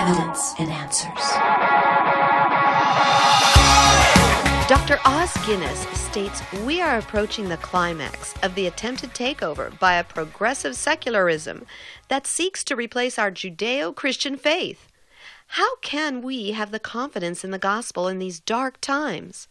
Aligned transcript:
Evidence 0.00 0.54
and 0.58 0.70
Answers. 0.70 1.30
Dr. 4.66 4.98
Os 5.04 5.46
Guinness 5.46 5.80
states 5.92 6.40
we 6.64 6.80
are 6.80 6.96
approaching 6.96 7.50
the 7.50 7.58
climax 7.58 8.32
of 8.42 8.54
the 8.54 8.66
attempted 8.66 9.10
takeover 9.10 9.78
by 9.78 9.96
a 9.96 10.04
progressive 10.04 10.74
secularism 10.74 11.66
that 12.08 12.26
seeks 12.26 12.64
to 12.64 12.76
replace 12.76 13.18
our 13.18 13.30
Judeo 13.30 13.94
Christian 13.94 14.38
faith. 14.38 14.88
How 15.48 15.76
can 15.82 16.22
we 16.22 16.52
have 16.52 16.70
the 16.70 16.80
confidence 16.80 17.44
in 17.44 17.50
the 17.50 17.58
gospel 17.58 18.08
in 18.08 18.18
these 18.18 18.40
dark 18.40 18.80
times? 18.80 19.48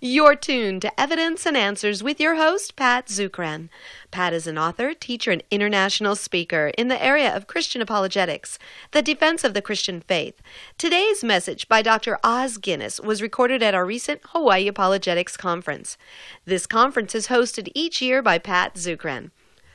You're 0.00 0.36
tuned 0.36 0.82
to 0.82 1.00
Evidence 1.00 1.46
and 1.46 1.56
Answers 1.56 2.02
with 2.02 2.20
your 2.20 2.36
host, 2.36 2.76
Pat 2.76 3.06
Zukeran. 3.06 3.68
Pat 4.10 4.32
is 4.32 4.46
an 4.46 4.58
author, 4.58 4.94
teacher, 4.94 5.30
and 5.30 5.42
international 5.50 6.16
speaker 6.16 6.72
in 6.78 6.88
the 6.88 7.02
area 7.02 7.34
of 7.34 7.46
Christian 7.46 7.82
apologetics, 7.82 8.58
the 8.92 9.02
defense 9.02 9.44
of 9.44 9.54
the 9.54 9.62
Christian 9.62 10.00
faith. 10.00 10.40
Today's 10.78 11.24
message 11.24 11.68
by 11.68 11.82
Dr. 11.82 12.18
Os 12.24 12.56
Guinness 12.56 13.00
was 13.00 13.22
recorded 13.22 13.62
at 13.62 13.74
our 13.74 13.84
recent 13.84 14.20
Hawaii 14.26 14.68
Apologetics 14.68 15.36
Conference. 15.36 15.96
This 16.44 16.66
conference 16.66 17.14
is 17.14 17.28
hosted 17.28 17.70
each 17.74 18.02
year 18.02 18.22
by 18.22 18.38
Pat 18.38 18.74
Zukeran. 18.74 19.30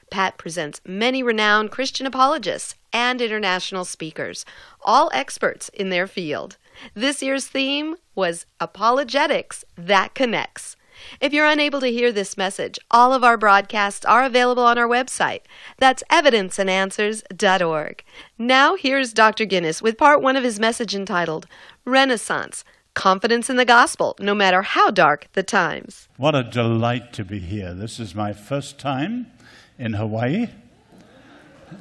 Pat 0.09 0.37
presents 0.37 0.79
many 0.85 1.21
renowned 1.21 1.71
Christian 1.71 2.05
apologists 2.05 2.76
and 2.93 3.21
international 3.21 3.84
speakers, 3.84 4.45
all 4.81 5.12
experts 5.13 5.70
in 5.70 5.89
their 5.89 6.07
field. 6.07 6.57
This 6.94 7.22
year's 7.22 7.48
theme 7.48 7.95
was 8.16 8.45
Apologetics 8.59 9.63
That 9.76 10.13
Connects. 10.13 10.76
If 11.22 11.34
you're 11.34 11.45
unable 11.45 11.80
to 11.81 11.91
hear 11.91 12.12
this 12.12 12.38
message, 12.38 12.80
all 12.90 13.13
of 13.13 13.23
our 13.23 13.38
broadcasts 13.38 14.05
are 14.05 14.23
available 14.23 14.63
on 14.63 14.77
our 14.77 14.88
website. 14.88 15.41
That's 15.77 16.04
evidenceandanswers.org. 16.12 18.04
Now, 18.38 18.76
here's 18.76 19.13
Dr. 19.13 19.45
Guinness 19.45 19.82
with 19.82 19.98
part 19.98 20.21
one 20.21 20.35
of 20.35 20.44
his 20.44 20.59
message 20.59 20.95
entitled 20.95 21.48
Renaissance 21.85 22.63
Confidence 22.94 23.49
in 23.49 23.57
the 23.57 23.66
Gospel, 23.66 24.16
no 24.20 24.34
matter 24.34 24.63
how 24.63 24.90
dark 24.90 25.27
the 25.34 25.44
times. 25.44 26.10
What 26.18 26.34
a 26.34 26.44
delight 26.44 27.13
to 27.13 27.23
be 27.23 27.40
here. 27.40 27.73
This 27.76 27.99
is 27.99 28.16
my 28.16 28.34
first 28.34 28.79
time 28.79 29.27
in 29.77 29.94
Hawaii, 29.94 30.48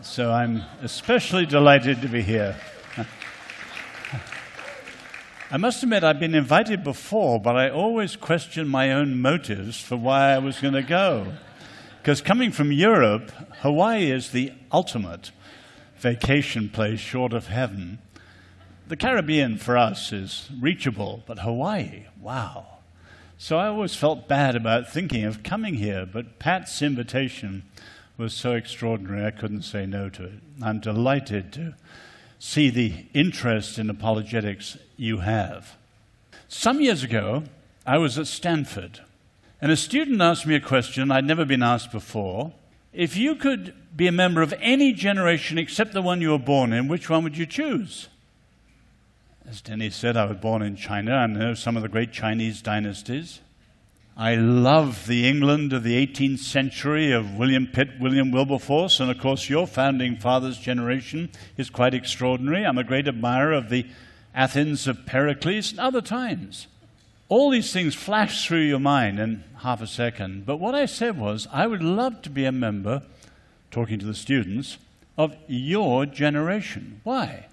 so 0.02 0.30
I'm 0.30 0.62
especially 0.82 1.46
delighted 1.46 2.02
to 2.02 2.08
be 2.08 2.20
here. 2.20 2.56
I 5.48 5.58
must 5.58 5.80
admit, 5.84 6.02
I've 6.02 6.18
been 6.18 6.34
invited 6.34 6.82
before, 6.82 7.40
but 7.40 7.54
I 7.54 7.70
always 7.70 8.16
question 8.16 8.66
my 8.66 8.90
own 8.90 9.20
motives 9.20 9.80
for 9.80 9.96
why 9.96 10.32
I 10.32 10.38
was 10.38 10.58
going 10.58 10.74
to 10.74 10.82
go. 10.82 11.34
Because 12.02 12.20
coming 12.20 12.50
from 12.50 12.72
Europe, 12.72 13.30
Hawaii 13.60 14.10
is 14.10 14.30
the 14.30 14.52
ultimate 14.72 15.30
vacation 15.98 16.68
place 16.68 16.98
short 16.98 17.32
of 17.32 17.46
heaven. 17.46 18.00
The 18.88 18.96
Caribbean 18.96 19.56
for 19.56 19.76
us 19.76 20.12
is 20.12 20.48
reachable, 20.60 21.22
but 21.26 21.38
Hawaii, 21.38 22.06
wow. 22.20 22.66
So 23.38 23.56
I 23.56 23.68
always 23.68 23.94
felt 23.94 24.26
bad 24.26 24.56
about 24.56 24.92
thinking 24.92 25.24
of 25.24 25.44
coming 25.44 25.74
here, 25.74 26.06
but 26.06 26.40
Pat's 26.40 26.82
invitation 26.82 27.62
was 28.18 28.34
so 28.34 28.54
extraordinary 28.54 29.24
I 29.24 29.30
couldn't 29.30 29.62
say 29.62 29.86
no 29.86 30.08
to 30.08 30.24
it. 30.24 30.40
I'm 30.60 30.80
delighted 30.80 31.52
to 31.52 31.74
see 32.38 32.70
the 32.70 33.06
interest 33.14 33.78
in 33.78 33.90
apologetics 33.90 34.78
you 34.96 35.18
have. 35.18 35.76
Some 36.48 36.80
years 36.80 37.02
ago, 37.02 37.44
I 37.86 37.98
was 37.98 38.18
at 38.18 38.26
Stanford, 38.26 39.00
and 39.60 39.72
a 39.72 39.76
student 39.76 40.20
asked 40.20 40.46
me 40.46 40.54
a 40.54 40.60
question 40.60 41.10
I'd 41.10 41.24
never 41.24 41.44
been 41.44 41.62
asked 41.62 41.92
before. 41.92 42.52
If 42.92 43.16
you 43.16 43.34
could 43.34 43.74
be 43.96 44.06
a 44.06 44.12
member 44.12 44.42
of 44.42 44.54
any 44.60 44.92
generation 44.92 45.58
except 45.58 45.92
the 45.92 46.02
one 46.02 46.20
you 46.20 46.30
were 46.30 46.38
born 46.38 46.72
in, 46.72 46.88
which 46.88 47.08
one 47.08 47.24
would 47.24 47.36
you 47.36 47.46
choose? 47.46 48.08
As 49.48 49.60
Denny 49.60 49.90
said, 49.90 50.16
I 50.16 50.24
was 50.24 50.38
born 50.38 50.62
in 50.62 50.76
China. 50.76 51.14
I 51.14 51.26
know 51.26 51.54
some 51.54 51.76
of 51.76 51.82
the 51.82 51.88
great 51.88 52.12
Chinese 52.12 52.60
dynasties. 52.60 53.40
I 54.18 54.34
love 54.34 55.06
the 55.06 55.28
England 55.28 55.74
of 55.74 55.82
the 55.82 56.06
18th 56.06 56.38
century 56.38 57.12
of 57.12 57.34
William 57.34 57.66
Pitt, 57.66 58.00
William 58.00 58.30
Wilberforce, 58.30 58.98
and 58.98 59.10
of 59.10 59.18
course, 59.18 59.50
your 59.50 59.66
founding 59.66 60.16
father's 60.16 60.56
generation 60.56 61.28
is 61.58 61.68
quite 61.68 61.92
extraordinary. 61.92 62.64
I'm 62.64 62.78
a 62.78 62.84
great 62.84 63.08
admirer 63.08 63.52
of 63.52 63.68
the 63.68 63.84
Athens 64.34 64.88
of 64.88 65.04
Pericles 65.04 65.72
and 65.72 65.80
other 65.80 66.00
times. 66.00 66.66
All 67.28 67.50
these 67.50 67.74
things 67.74 67.94
flash 67.94 68.46
through 68.46 68.60
your 68.60 68.78
mind 68.78 69.18
in 69.18 69.44
half 69.58 69.82
a 69.82 69.86
second. 69.86 70.46
But 70.46 70.60
what 70.60 70.74
I 70.74 70.86
said 70.86 71.18
was, 71.18 71.46
I 71.52 71.66
would 71.66 71.82
love 71.82 72.22
to 72.22 72.30
be 72.30 72.46
a 72.46 72.52
member, 72.52 73.02
talking 73.70 73.98
to 73.98 74.06
the 74.06 74.14
students, 74.14 74.78
of 75.18 75.36
your 75.46 76.06
generation. 76.06 77.02
Why? 77.04 77.48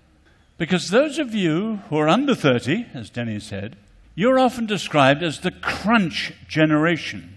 Because 0.58 0.92
those 0.92 1.20
of 1.20 1.36
you 1.36 1.82
who 1.90 1.98
are 1.98 2.08
under 2.08 2.36
30, 2.36 2.86
as 2.94 3.10
Denny 3.10 3.42
said, 3.42 3.76
you're 4.16 4.40
often 4.40 4.66
described 4.66 5.24
as 5.24 5.40
the 5.40 5.52
crunch 5.52 6.34
generation, 6.48 7.36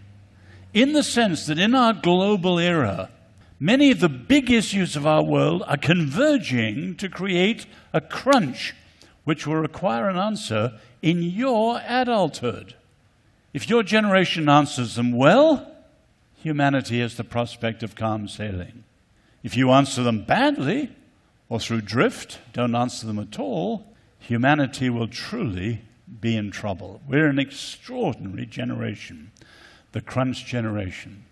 in 0.75 0.93
the 0.93 1.03
sense 1.03 1.47
that 1.47 1.59
in 1.59 1.75
our 1.75 1.95
global 1.95 2.59
era, 2.59 3.11
many 3.59 3.91
of 3.91 4.01
the 4.01 4.09
big 4.09 4.51
issues 4.51 4.95
of 4.95 5.07
our 5.07 5.23
world 5.23 5.63
are 5.67 5.79
converging 5.79 6.95
to 6.97 7.09
create 7.09 7.67
a 7.93 8.01
crunch 8.01 8.75
which 9.25 9.47
will 9.47 9.57
require 9.57 10.09
an 10.09 10.17
answer 10.17 10.79
in 11.01 11.23
your 11.23 11.81
adulthood. 11.87 12.75
If 13.55 13.71
your 13.71 13.83
generation 13.83 14.49
answers 14.49 14.97
them 14.97 15.13
well, 15.13 15.73
humanity 16.37 17.01
has 17.01 17.17
the 17.17 17.25
prospect 17.25 17.83
of 17.83 17.95
calm 17.95 18.29
sailing. 18.29 18.85
If 19.43 19.57
you 19.57 19.71
answer 19.71 20.03
them 20.03 20.25
badly, 20.25 20.91
or 21.49 21.59
through 21.59 21.81
drift, 21.83 22.39
don't 22.53 22.75
answer 22.75 23.07
them 23.07 23.19
at 23.19 23.39
all, 23.39 23.87
humanity 24.19 24.91
will 24.91 25.09
truly 25.09 25.81
be 26.21 26.37
in 26.37 26.50
trouble. 26.50 27.00
We're 27.09 27.28
an 27.28 27.39
extraordinary 27.39 28.47
generation, 28.47 29.33
the 29.93 30.00
crunch 30.00 30.47
generation. 30.47 31.25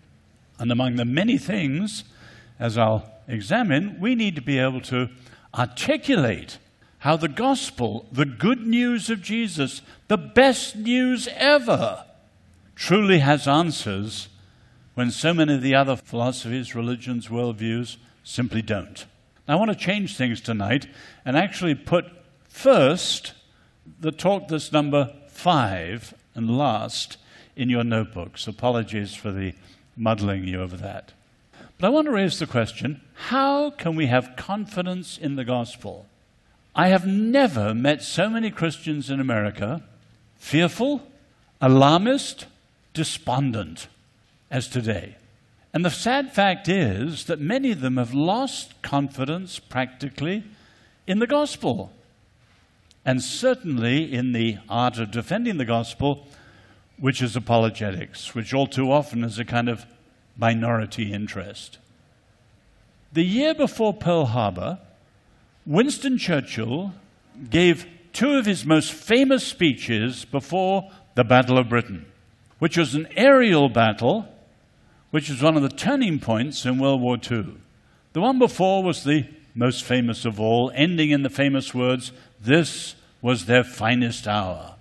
And 0.59 0.71
among 0.71 0.95
the 0.95 1.05
many 1.05 1.37
things, 1.37 2.03
as 2.59 2.77
I'll 2.77 3.09
examine, 3.27 3.99
we 3.99 4.15
need 4.15 4.35
to 4.35 4.41
be 4.41 4.59
able 4.59 4.81
to 4.81 5.09
articulate 5.53 6.57
how 6.99 7.15
the 7.15 7.27
gospel, 7.27 8.07
the 8.11 8.25
good 8.25 8.65
news 8.65 9.09
of 9.09 9.21
Jesus, 9.21 9.81
the 10.07 10.17
best 10.17 10.75
news 10.75 11.27
ever, 11.35 12.05
truly 12.75 13.19
has 13.19 13.47
answers 13.47 14.27
when 14.95 15.11
so 15.11 15.33
many 15.33 15.55
of 15.55 15.61
the 15.61 15.75
other 15.75 15.95
philosophies, 15.95 16.73
religions, 16.73 17.27
worldviews 17.27 17.97
simply 18.23 18.61
don't. 18.61 19.05
I 19.47 19.55
want 19.55 19.69
to 19.71 19.77
change 19.77 20.17
things 20.17 20.41
tonight 20.41 20.87
and 21.23 21.37
actually 21.37 21.75
put 21.75 22.05
first 22.47 23.33
the 23.99 24.11
talk 24.11 24.47
that's 24.47 24.71
number 24.71 25.13
five 25.29 26.13
and 26.33 26.57
last 26.57 27.17
in 27.55 27.69
your 27.69 27.83
notebooks. 27.83 28.47
Apologies 28.47 29.15
for 29.15 29.31
the 29.31 29.53
muddling 29.95 30.45
you 30.45 30.61
over 30.61 30.77
that. 30.77 31.13
But 31.77 31.87
I 31.87 31.89
want 31.89 32.05
to 32.05 32.11
raise 32.11 32.39
the 32.39 32.47
question 32.47 33.01
how 33.13 33.69
can 33.71 33.95
we 33.95 34.07
have 34.07 34.35
confidence 34.35 35.17
in 35.17 35.35
the 35.35 35.45
gospel? 35.45 36.05
I 36.75 36.89
have 36.89 37.07
never 37.07 37.73
met 37.73 38.03
so 38.03 38.29
many 38.29 38.51
Christians 38.51 39.09
in 39.09 39.19
America 39.19 39.83
fearful, 40.35 41.01
alarmist, 41.61 42.45
despondent 42.93 43.87
as 44.51 44.67
today. 44.67 45.15
And 45.73 45.83
the 45.83 45.89
sad 45.89 46.33
fact 46.33 46.69
is 46.69 47.25
that 47.25 47.39
many 47.39 47.71
of 47.71 47.81
them 47.81 47.97
have 47.97 48.13
lost 48.13 48.81
confidence 48.81 49.59
practically 49.59 50.43
in 51.07 51.19
the 51.19 51.27
gospel 51.27 51.91
and 53.05 53.21
certainly 53.21 54.11
in 54.11 54.31
the 54.31 54.57
art 54.67 54.97
of 54.97 55.11
defending 55.11 55.57
the 55.57 55.65
gospel, 55.65 56.27
which 56.97 57.21
is 57.21 57.35
apologetics, 57.35 58.33
which 58.33 58.53
all 58.53 58.67
too 58.67 58.91
often 58.91 59.23
is 59.23 59.37
a 59.37 59.45
kind 59.45 59.69
of 59.69 59.85
minority 60.37 61.13
interest. 61.13 61.77
The 63.13 63.23
year 63.23 63.53
before 63.53 63.93
Pearl 63.93 64.25
Harbor, 64.25 64.79
Winston 65.65 66.17
Churchill 66.17 66.93
gave 67.49 67.85
two 68.11 68.37
of 68.37 68.45
his 68.45 68.65
most 68.65 68.91
famous 68.91 69.45
speeches 69.45 70.25
before 70.25 70.89
the 71.15 71.23
Battle 71.23 71.57
of 71.57 71.69
Britain, 71.69 72.05
which 72.59 72.77
was 72.77 72.95
an 72.95 73.07
aerial 73.15 73.69
battle, 73.69 74.27
which 75.11 75.29
was 75.29 75.41
one 75.41 75.55
of 75.55 75.63
the 75.63 75.69
turning 75.69 76.19
points 76.19 76.65
in 76.65 76.79
World 76.79 77.01
War 77.01 77.17
II. 77.17 77.55
The 78.13 78.21
one 78.21 78.39
before 78.39 78.83
was 78.83 79.03
the 79.03 79.25
most 79.53 79.83
famous 79.83 80.25
of 80.25 80.39
all, 80.39 80.71
ending 80.75 81.11
in 81.11 81.23
the 81.23 81.29
famous 81.29 81.73
words, 81.73 82.11
This 82.41 82.95
was 83.25 83.47
their 83.47 83.63
finest 83.63 84.27
hour. 84.27 84.75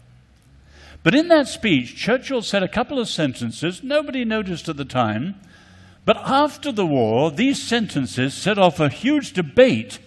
But 1.02 1.14
in 1.14 1.29
that 1.29 1.49
speech, 1.49 1.96
Churchill 1.96 2.43
said 2.43 2.62
a 2.62 2.69
couple 2.69 2.99
of 2.99 3.08
sentences 3.08 3.82
nobody 3.82 4.23
noticed 4.23 4.69
at 4.69 4.76
the 4.76 4.85
time, 4.85 5.37
but 6.05 6.19
after 6.19 6.70
the 6.70 6.85
war, 6.85 7.31
these 7.31 7.62
sentences 7.62 8.35
set 8.35 8.58
off 8.58 8.79
a 8.79 8.91
huge 8.91 9.32
debate 9.32 9.99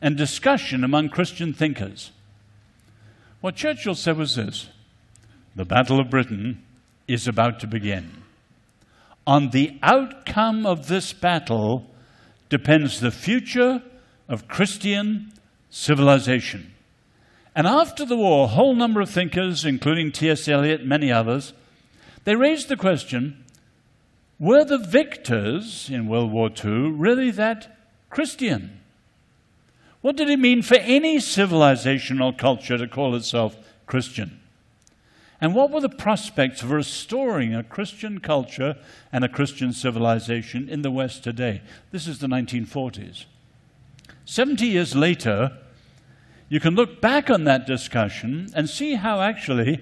and 0.00 0.16
discussion 0.16 0.82
among 0.82 1.10
Christian 1.10 1.52
thinkers. 1.52 2.10
What 3.40 3.54
Churchill 3.54 3.94
said 3.94 4.16
was 4.16 4.34
this 4.34 4.68
The 5.54 5.64
Battle 5.64 6.00
of 6.00 6.10
Britain 6.10 6.64
is 7.06 7.28
about 7.28 7.60
to 7.60 7.68
begin. 7.68 8.24
On 9.24 9.50
the 9.50 9.78
outcome 9.84 10.66
of 10.66 10.88
this 10.88 11.12
battle 11.12 11.88
depends 12.48 12.98
the 12.98 13.12
future 13.12 13.80
of 14.28 14.48
Christian 14.48 15.32
civilization. 15.70 16.72
And 17.54 17.66
after 17.66 18.04
the 18.04 18.16
war, 18.16 18.44
a 18.44 18.48
whole 18.48 18.74
number 18.74 19.00
of 19.00 19.10
thinkers, 19.10 19.64
including 19.64 20.10
T.S. 20.10 20.48
Eliot 20.48 20.86
many 20.86 21.12
others, 21.12 21.52
they 22.24 22.34
raised 22.34 22.68
the 22.68 22.76
question 22.76 23.38
were 24.38 24.64
the 24.64 24.78
victors 24.78 25.88
in 25.88 26.08
World 26.08 26.32
War 26.32 26.50
II 26.50 26.90
really 26.90 27.30
that 27.30 27.78
Christian? 28.10 28.80
What 30.00 30.16
did 30.16 30.28
it 30.28 30.40
mean 30.40 30.62
for 30.62 30.74
any 30.78 31.20
civilization 31.20 32.20
or 32.20 32.32
culture 32.32 32.76
to 32.76 32.88
call 32.88 33.14
itself 33.14 33.56
Christian? 33.86 34.40
And 35.40 35.54
what 35.54 35.70
were 35.70 35.80
the 35.80 35.88
prospects 35.88 36.62
of 36.62 36.72
restoring 36.72 37.54
a 37.54 37.62
Christian 37.62 38.18
culture 38.18 38.76
and 39.12 39.24
a 39.24 39.28
Christian 39.28 39.72
civilization 39.72 40.68
in 40.68 40.82
the 40.82 40.90
West 40.90 41.22
today? 41.22 41.62
This 41.92 42.08
is 42.08 42.18
the 42.18 42.26
1940s. 42.26 43.26
70 44.24 44.66
years 44.66 44.96
later, 44.96 45.56
you 46.52 46.60
can 46.60 46.74
look 46.74 47.00
back 47.00 47.30
on 47.30 47.44
that 47.44 47.66
discussion 47.66 48.46
and 48.54 48.68
see 48.68 48.96
how 48.96 49.22
actually 49.22 49.80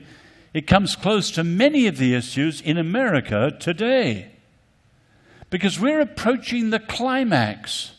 it 0.54 0.68
comes 0.68 0.94
close 0.94 1.32
to 1.32 1.42
many 1.42 1.88
of 1.88 1.98
the 1.98 2.14
issues 2.14 2.60
in 2.60 2.78
America 2.78 3.50
today. 3.58 4.30
Because 5.50 5.80
we're 5.80 6.00
approaching 6.00 6.70
the 6.70 6.78
climax 6.78 7.94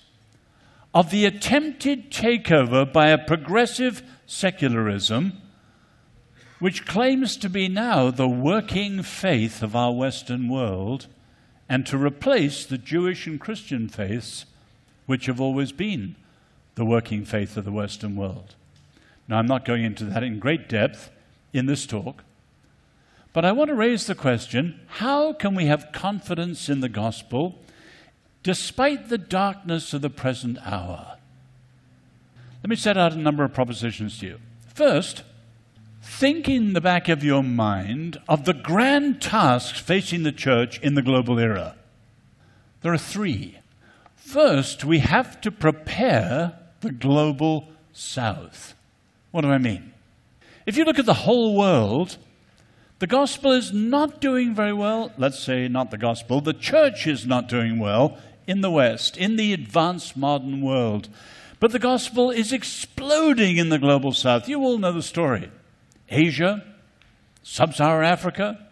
of 0.93 1.11
the 1.11 1.25
attempted 1.25 2.11
takeover 2.11 2.89
by 2.89 3.09
a 3.09 3.17
progressive 3.17 4.03
secularism 4.25 5.33
which 6.59 6.85
claims 6.85 7.35
to 7.35 7.49
be 7.49 7.67
now 7.67 8.09
the 8.09 8.29
working 8.29 9.03
faith 9.03 9.61
of 9.61 9.75
our 9.75 9.91
Western 9.91 10.47
world 10.47 11.07
and 11.67 11.85
to 11.87 11.97
replace 11.97 12.65
the 12.65 12.77
Jewish 12.77 13.27
and 13.27 13.37
Christian 13.37 13.89
faiths, 13.89 14.45
which 15.07 15.25
have 15.25 15.41
always 15.41 15.73
been 15.73 16.15
the 16.75 16.85
working 16.85 17.25
faith 17.25 17.57
of 17.57 17.65
the 17.65 17.71
Western 17.73 18.15
world. 18.15 18.55
Now, 19.31 19.37
I'm 19.37 19.47
not 19.47 19.63
going 19.63 19.85
into 19.85 20.03
that 20.03 20.23
in 20.23 20.39
great 20.39 20.67
depth 20.67 21.09
in 21.53 21.65
this 21.65 21.85
talk, 21.85 22.25
but 23.31 23.45
I 23.45 23.53
want 23.53 23.69
to 23.69 23.75
raise 23.75 24.05
the 24.05 24.13
question 24.13 24.81
how 24.87 25.31
can 25.31 25.55
we 25.55 25.67
have 25.67 25.93
confidence 25.93 26.67
in 26.67 26.81
the 26.81 26.89
gospel 26.89 27.57
despite 28.43 29.07
the 29.07 29.17
darkness 29.17 29.93
of 29.93 30.01
the 30.01 30.09
present 30.09 30.57
hour? 30.65 31.15
Let 32.61 32.69
me 32.69 32.75
set 32.75 32.97
out 32.97 33.13
a 33.13 33.17
number 33.17 33.45
of 33.45 33.53
propositions 33.53 34.19
to 34.19 34.25
you. 34.25 34.39
First, 34.67 35.23
think 36.03 36.49
in 36.49 36.73
the 36.73 36.81
back 36.81 37.07
of 37.07 37.23
your 37.23 37.41
mind 37.41 38.17
of 38.27 38.43
the 38.43 38.53
grand 38.53 39.21
tasks 39.21 39.79
facing 39.79 40.23
the 40.23 40.33
church 40.33 40.77
in 40.81 40.95
the 40.95 41.01
global 41.01 41.39
era. 41.39 41.77
There 42.81 42.91
are 42.91 42.97
three. 42.97 43.59
First, 44.13 44.83
we 44.83 44.99
have 44.99 45.39
to 45.39 45.51
prepare 45.51 46.59
the 46.81 46.91
global 46.91 47.69
south. 47.93 48.75
What 49.31 49.41
do 49.41 49.49
I 49.49 49.57
mean? 49.57 49.93
If 50.65 50.77
you 50.77 50.85
look 50.85 50.99
at 50.99 51.05
the 51.05 51.13
whole 51.13 51.57
world, 51.57 52.17
the 52.99 53.07
gospel 53.07 53.51
is 53.51 53.73
not 53.73 54.21
doing 54.21 54.53
very 54.53 54.73
well. 54.73 55.11
Let's 55.17 55.39
say 55.39 55.67
not 55.67 55.89
the 55.89 55.97
gospel, 55.97 56.41
the 56.41 56.53
church 56.53 57.07
is 57.07 57.25
not 57.25 57.47
doing 57.47 57.79
well 57.79 58.17
in 58.45 58.61
the 58.61 58.69
West, 58.69 59.17
in 59.17 59.37
the 59.37 59.53
advanced 59.53 60.15
modern 60.15 60.61
world. 60.61 61.09
But 61.59 61.71
the 61.71 61.79
gospel 61.79 62.31
is 62.31 62.51
exploding 62.51 63.57
in 63.57 63.69
the 63.69 63.79
global 63.79 64.13
south. 64.13 64.49
You 64.49 64.59
all 64.61 64.77
know 64.77 64.91
the 64.91 65.01
story. 65.01 65.49
Asia, 66.09 66.63
Sub 67.43 67.73
Saharan 67.73 68.05
Africa, 68.05 68.67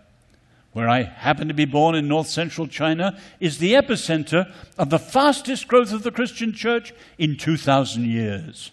where 0.74 0.90
I 0.90 1.04
happen 1.04 1.48
to 1.48 1.54
be 1.54 1.66
born 1.66 1.96
in 1.96 2.08
north 2.08 2.28
central 2.28 2.68
China, 2.68 3.18
is 3.40 3.58
the 3.58 3.74
epicenter 3.74 4.52
of 4.78 4.90
the 4.90 5.00
fastest 5.00 5.68
growth 5.68 5.92
of 5.92 6.04
the 6.04 6.12
Christian 6.12 6.54
church 6.54 6.94
in 7.18 7.38
2,000 7.38 8.06
years. 8.06 8.72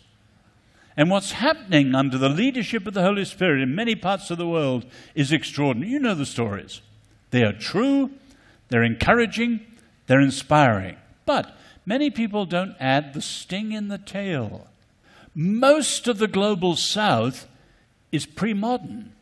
And 0.96 1.10
what's 1.10 1.32
happening 1.32 1.94
under 1.94 2.16
the 2.16 2.28
leadership 2.28 2.86
of 2.86 2.94
the 2.94 3.02
Holy 3.02 3.24
Spirit 3.24 3.60
in 3.60 3.74
many 3.74 3.94
parts 3.94 4.30
of 4.30 4.38
the 4.38 4.48
world 4.48 4.86
is 5.14 5.30
extraordinary. 5.30 5.92
You 5.92 5.98
know 5.98 6.14
the 6.14 6.24
stories. 6.24 6.80
They 7.30 7.42
are 7.42 7.52
true, 7.52 8.12
they're 8.68 8.82
encouraging, 8.82 9.60
they're 10.06 10.20
inspiring. 10.20 10.96
But 11.26 11.54
many 11.84 12.10
people 12.10 12.46
don't 12.46 12.76
add 12.80 13.12
the 13.12 13.20
sting 13.20 13.72
in 13.72 13.88
the 13.88 13.98
tail. 13.98 14.68
Most 15.34 16.08
of 16.08 16.16
the 16.16 16.28
global 16.28 16.76
south 16.76 17.46
is 18.10 18.24
pre 18.24 18.54
modern. 18.54 19.12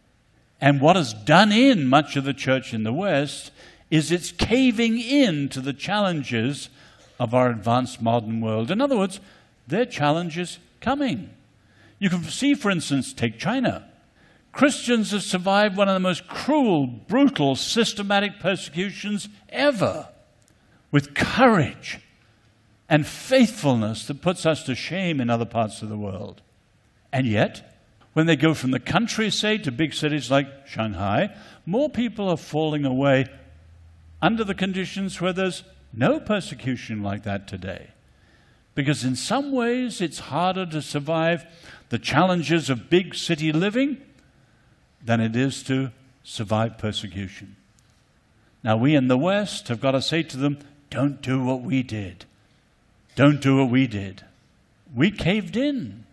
And 0.61 0.81
what 0.81 0.97
has 0.97 1.13
done 1.13 1.51
in 1.51 1.89
much 1.89 2.17
of 2.17 2.25
the 2.25 2.33
church 2.33 2.73
in 2.73 2.85
the 2.85 2.93
West 2.93 3.51
is 3.91 4.13
it's 4.13 4.33
caving 4.33 4.99
in 4.99 5.49
to 5.51 5.61
the 5.61 5.73
challenges 5.73 6.69
of 7.19 7.35
our 7.35 7.51
advanced 7.51 8.01
modern 8.01 8.41
world. 8.41 8.71
In 8.71 8.81
other 8.81 8.97
words, 8.97 9.21
their 9.67 9.85
challenge 9.85 10.39
is 10.39 10.59
coming. 10.81 11.31
You 12.05 12.11
can 12.11 12.23
see, 12.25 12.53
for 12.53 12.71
instance, 12.71 13.15
take 13.15 13.39
China. 13.39 13.83
Christians 14.53 15.13
have 15.13 15.23
survived 15.23 15.75
one 15.75 15.89
of 15.89 15.95
the 15.95 16.01
most 16.01 16.29
cruel, 16.29 16.87
brutal, 16.87 17.57
systematic 17.57 18.39
persecutions 18.39 19.27
ever 19.49 20.11
with 20.91 21.15
courage 21.15 22.01
and 22.91 23.07
faithfulness 23.07 24.07
that 24.07 24.21
puts 24.21 24.45
us 24.45 24.65
to 24.65 24.75
shame 24.75 25.19
in 25.19 25.31
other 25.31 25.47
parts 25.47 25.81
of 25.81 25.89
the 25.89 25.97
world. 25.97 26.43
And 27.11 27.27
yet, 27.27 27.75
when 28.13 28.27
they 28.27 28.37
go 28.37 28.53
from 28.53 28.73
the 28.73 28.79
country, 28.79 29.31
say, 29.31 29.57
to 29.57 29.73
big 29.73 29.95
cities 29.95 30.31
like 30.31 30.67
Shanghai, 30.67 31.35
more 31.65 31.89
people 31.89 32.29
are 32.29 32.37
falling 32.37 32.85
away 32.85 33.25
under 34.21 34.45
the 34.45 34.55
conditions 34.55 35.23
where 35.23 35.33
there's 35.33 35.65
no 35.91 36.21
persecution 36.21 37.03
like 37.03 37.23
that 37.23 37.49
today. 37.49 37.93
Because 38.75 39.05
in 39.05 39.15
some 39.17 39.53
ways 39.53 40.01
it's 40.01 40.19
harder 40.19 40.67
to 40.67 40.83
survive 40.83 41.47
the 41.89 41.99
challenges 41.99 42.71
of 42.71 42.91
big 42.91 43.15
city 43.15 43.53
living 43.53 44.01
than 45.05 45.21
it 45.21 45.37
is 45.37 45.63
to 45.65 45.91
survive 46.23 46.79
persecution. 46.79 47.57
Now, 48.63 48.77
we 48.77 48.95
in 48.95 49.09
the 49.09 49.19
West 49.19 49.69
have 49.69 49.81
got 49.81 49.93
to 49.93 50.03
say 50.03 50.23
to 50.23 50.37
them, 50.37 50.59
don't 50.91 51.21
do 51.21 51.43
what 51.43 51.63
we 51.63 51.83
did. 51.83 52.25
Don't 53.15 53.41
do 53.41 53.59
what 53.59 53.71
we 53.71 53.87
did. 53.87 54.25
We 54.95 55.11
caved 55.11 55.57
in 55.57 56.05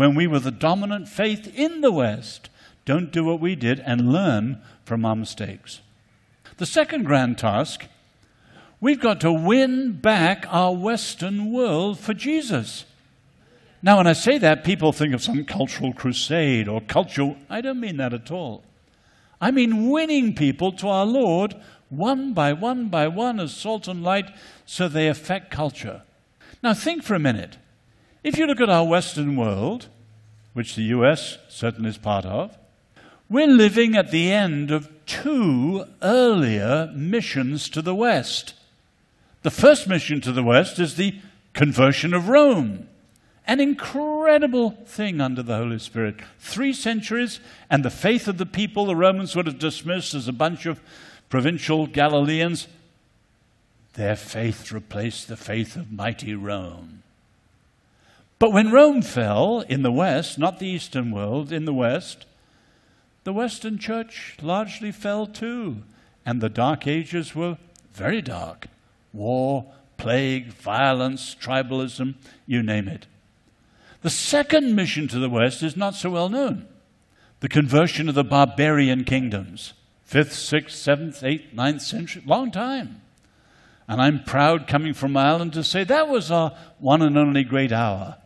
when 0.00 0.14
we 0.14 0.26
were 0.26 0.38
the 0.38 0.50
dominant 0.50 1.08
faith 1.08 1.52
in 1.54 1.82
the 1.82 1.92
West, 1.92 2.48
don't 2.86 3.12
do 3.12 3.22
what 3.22 3.38
we 3.38 3.54
did 3.54 3.80
and 3.80 4.10
learn 4.10 4.62
from 4.82 5.04
our 5.04 5.14
mistakes. 5.14 5.82
The 6.56 6.64
second 6.64 7.04
grand 7.04 7.36
task 7.36 7.86
we've 8.80 8.98
got 8.98 9.20
to 9.20 9.30
win 9.30 9.92
back 9.92 10.46
our 10.48 10.74
Western 10.74 11.52
world 11.52 11.98
for 11.98 12.14
Jesus. 12.14 12.86
Now, 13.82 13.96
when 13.96 14.06
I 14.06 14.12
say 14.12 14.36
that, 14.38 14.64
people 14.64 14.92
think 14.92 15.14
of 15.14 15.22
some 15.22 15.44
cultural 15.44 15.92
crusade 15.92 16.68
or 16.68 16.80
cultural. 16.82 17.36
I 17.48 17.60
don't 17.60 17.80
mean 17.80 17.96
that 17.96 18.12
at 18.12 18.30
all. 18.30 18.62
I 19.40 19.50
mean 19.50 19.88
winning 19.90 20.34
people 20.34 20.72
to 20.72 20.88
our 20.88 21.06
Lord 21.06 21.54
one 21.88 22.34
by 22.34 22.52
one 22.52 22.88
by 22.88 23.08
one 23.08 23.40
as 23.40 23.54
salt 23.54 23.88
and 23.88 24.04
light 24.04 24.30
so 24.66 24.86
they 24.86 25.08
affect 25.08 25.50
culture. 25.50 26.02
Now, 26.62 26.74
think 26.74 27.02
for 27.02 27.14
a 27.14 27.18
minute. 27.18 27.56
If 28.22 28.36
you 28.36 28.46
look 28.46 28.60
at 28.60 28.68
our 28.68 28.86
Western 28.86 29.34
world, 29.34 29.88
which 30.52 30.76
the 30.76 30.82
US 30.82 31.38
certainly 31.48 31.88
is 31.88 31.96
part 31.96 32.26
of, 32.26 32.56
we're 33.30 33.46
living 33.46 33.96
at 33.96 34.10
the 34.10 34.30
end 34.30 34.70
of 34.70 34.90
two 35.06 35.84
earlier 36.02 36.92
missions 36.94 37.68
to 37.70 37.80
the 37.80 37.94
West. 37.94 38.54
The 39.42 39.50
first 39.50 39.88
mission 39.88 40.20
to 40.20 40.32
the 40.32 40.42
West 40.42 40.78
is 40.78 40.96
the 40.96 41.18
conversion 41.54 42.12
of 42.12 42.28
Rome. 42.28 42.89
An 43.50 43.58
incredible 43.58 44.78
thing 44.86 45.20
under 45.20 45.42
the 45.42 45.56
Holy 45.56 45.80
Spirit. 45.80 46.20
Three 46.38 46.72
centuries, 46.72 47.40
and 47.68 47.84
the 47.84 47.90
faith 47.90 48.28
of 48.28 48.38
the 48.38 48.46
people 48.46 48.86
the 48.86 48.94
Romans 48.94 49.34
would 49.34 49.48
have 49.48 49.58
dismissed 49.58 50.14
as 50.14 50.28
a 50.28 50.32
bunch 50.32 50.66
of 50.66 50.80
provincial 51.28 51.88
Galileans, 51.88 52.68
their 53.94 54.14
faith 54.14 54.70
replaced 54.70 55.26
the 55.26 55.36
faith 55.36 55.74
of 55.74 55.90
mighty 55.90 56.32
Rome. 56.32 57.02
But 58.38 58.52
when 58.52 58.70
Rome 58.70 59.02
fell 59.02 59.64
in 59.68 59.82
the 59.82 59.90
West, 59.90 60.38
not 60.38 60.60
the 60.60 60.68
Eastern 60.68 61.10
world, 61.10 61.50
in 61.50 61.64
the 61.64 61.74
West, 61.74 62.26
the 63.24 63.32
Western 63.32 63.78
church 63.78 64.36
largely 64.40 64.92
fell 64.92 65.26
too. 65.26 65.82
And 66.24 66.40
the 66.40 66.48
Dark 66.48 66.86
Ages 66.86 67.34
were 67.34 67.58
very 67.92 68.22
dark 68.22 68.68
war, 69.12 69.72
plague, 69.96 70.52
violence, 70.52 71.34
tribalism, 71.34 72.14
you 72.46 72.62
name 72.62 72.86
it. 72.86 73.08
The 74.02 74.10
second 74.10 74.74
mission 74.74 75.08
to 75.08 75.18
the 75.18 75.30
West 75.30 75.62
is 75.62 75.76
not 75.76 75.94
so 75.94 76.10
well 76.10 76.28
known 76.28 76.66
the 77.40 77.48
conversion 77.48 78.08
of 78.08 78.14
the 78.14 78.24
barbarian 78.24 79.04
kingdoms. 79.04 79.72
5th, 80.10 80.32
6th, 80.32 80.72
7th, 80.72 81.22
8th, 81.22 81.54
9th 81.54 81.80
century, 81.80 82.22
long 82.26 82.50
time. 82.50 83.00
And 83.88 84.02
I'm 84.02 84.24
proud 84.24 84.66
coming 84.66 84.92
from 84.92 85.16
Ireland 85.16 85.54
to 85.54 85.64
say 85.64 85.84
that 85.84 86.08
was 86.08 86.30
our 86.30 86.54
one 86.78 87.00
and 87.00 87.16
only 87.16 87.44
great 87.44 87.72
hour 87.72 88.16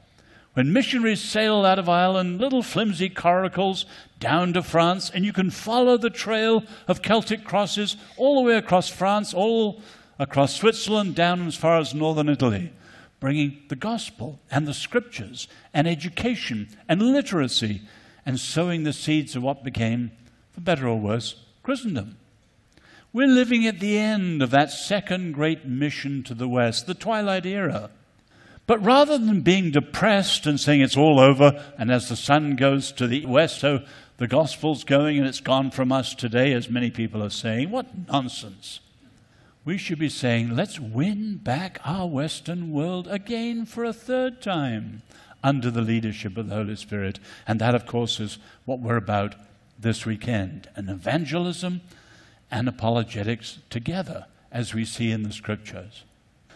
when 0.55 0.73
missionaries 0.73 1.21
sailed 1.21 1.67
out 1.67 1.81
of 1.81 1.89
Ireland, 1.89 2.41
little 2.41 2.63
flimsy 2.63 3.09
coracles 3.09 3.87
down 4.21 4.53
to 4.53 4.63
France, 4.63 5.11
and 5.11 5.25
you 5.25 5.33
can 5.33 5.51
follow 5.51 5.97
the 5.97 6.11
trail 6.11 6.63
of 6.87 7.03
Celtic 7.03 7.45
crosses 7.45 7.97
all 8.17 8.37
the 8.37 8.49
way 8.49 8.57
across 8.57 8.89
France, 8.89 9.35
all 9.35 9.83
across 10.19 10.55
Switzerland, 10.55 11.17
down 11.17 11.47
as 11.47 11.57
far 11.57 11.79
as 11.79 11.93
northern 11.93 12.29
Italy, 12.29 12.73
bringing 13.25 13.63
the 13.69 13.75
gospel 13.75 14.39
and 14.51 14.69
the 14.69 14.75
scriptures 14.75 15.49
and 15.73 15.89
education 15.89 16.69
and 16.91 17.01
literacy 17.01 17.81
and 18.27 18.39
sowing 18.39 18.83
the 18.83 18.93
seeds 18.93 19.35
of 19.35 19.43
what 19.43 19.65
became, 19.65 20.11
for 20.53 20.61
better 20.61 20.87
or 20.87 21.01
worse, 21.01 21.35
Christendom. 21.63 22.19
We're 23.15 23.27
living 23.27 23.67
at 23.67 23.81
the 23.81 23.97
end 23.97 24.43
of 24.43 24.51
that 24.51 24.71
second 24.71 25.33
great 25.33 25.65
mission 25.65 26.23
to 26.25 26.35
the 26.35 26.47
West, 26.47 26.87
the 26.87 26.93
Twilight 26.93 27.47
Era. 27.47 27.89
But 28.67 28.85
rather 28.85 29.17
than 29.17 29.41
being 29.41 29.71
depressed 29.71 30.45
and 30.45 30.61
saying 30.61 30.83
it's 30.83 30.95
all 30.95 31.19
over, 31.19 31.65
and 31.79 31.91
as 31.91 32.11
the 32.11 32.17
sun 32.17 32.57
goes 32.57 32.93
to 32.93 33.07
the 33.07 33.25
west, 33.25 33.59
so 33.61 33.87
the 34.19 34.29
gospel's 34.29 34.85
going 34.85 35.17
and 35.17 35.27
it's 35.27 35.41
gone 35.41 35.71
from 35.71 35.93
us 35.93 36.15
today, 36.15 36.53
as 36.53 36.69
many 36.69 36.91
people 36.91 37.23
are 37.23 37.31
saying, 37.31 37.71
what 37.71 37.87
nonsense 38.07 38.81
we 39.65 39.79
should 39.79 39.99
be 39.99 40.09
saying, 40.09 40.55
let's 40.55 40.79
win 40.79 41.37
back 41.37 41.81
our 41.85 42.07
Western 42.07 42.71
world 42.71 43.09
again 43.09 43.65
for 43.65 43.85
a 43.85 43.93
third 43.93 44.43
time 44.43 45.03
under 45.43 45.71
the 45.71 45.81
leadership 45.81 46.37
of 46.37 46.49
the 46.49 46.55
Holy 46.55 46.77
Spirit. 46.77 47.19
And 47.47 47.61
that, 47.61 47.75
of 47.75 47.87
course, 47.87 48.21
is 48.21 48.39
what 48.65 48.81
we're 48.81 48.97
about 48.97 49.35
this 49.79 50.07
weekend 50.07 50.69
an 50.77 50.89
evangelism 50.89 51.81
and 52.51 52.69
apologetics 52.69 53.59
together, 53.71 54.27
as 54.53 54.75
we 54.75 54.85
see 54.85 55.11
in 55.11 55.23
the 55.23 55.33
scriptures. 55.33 56.05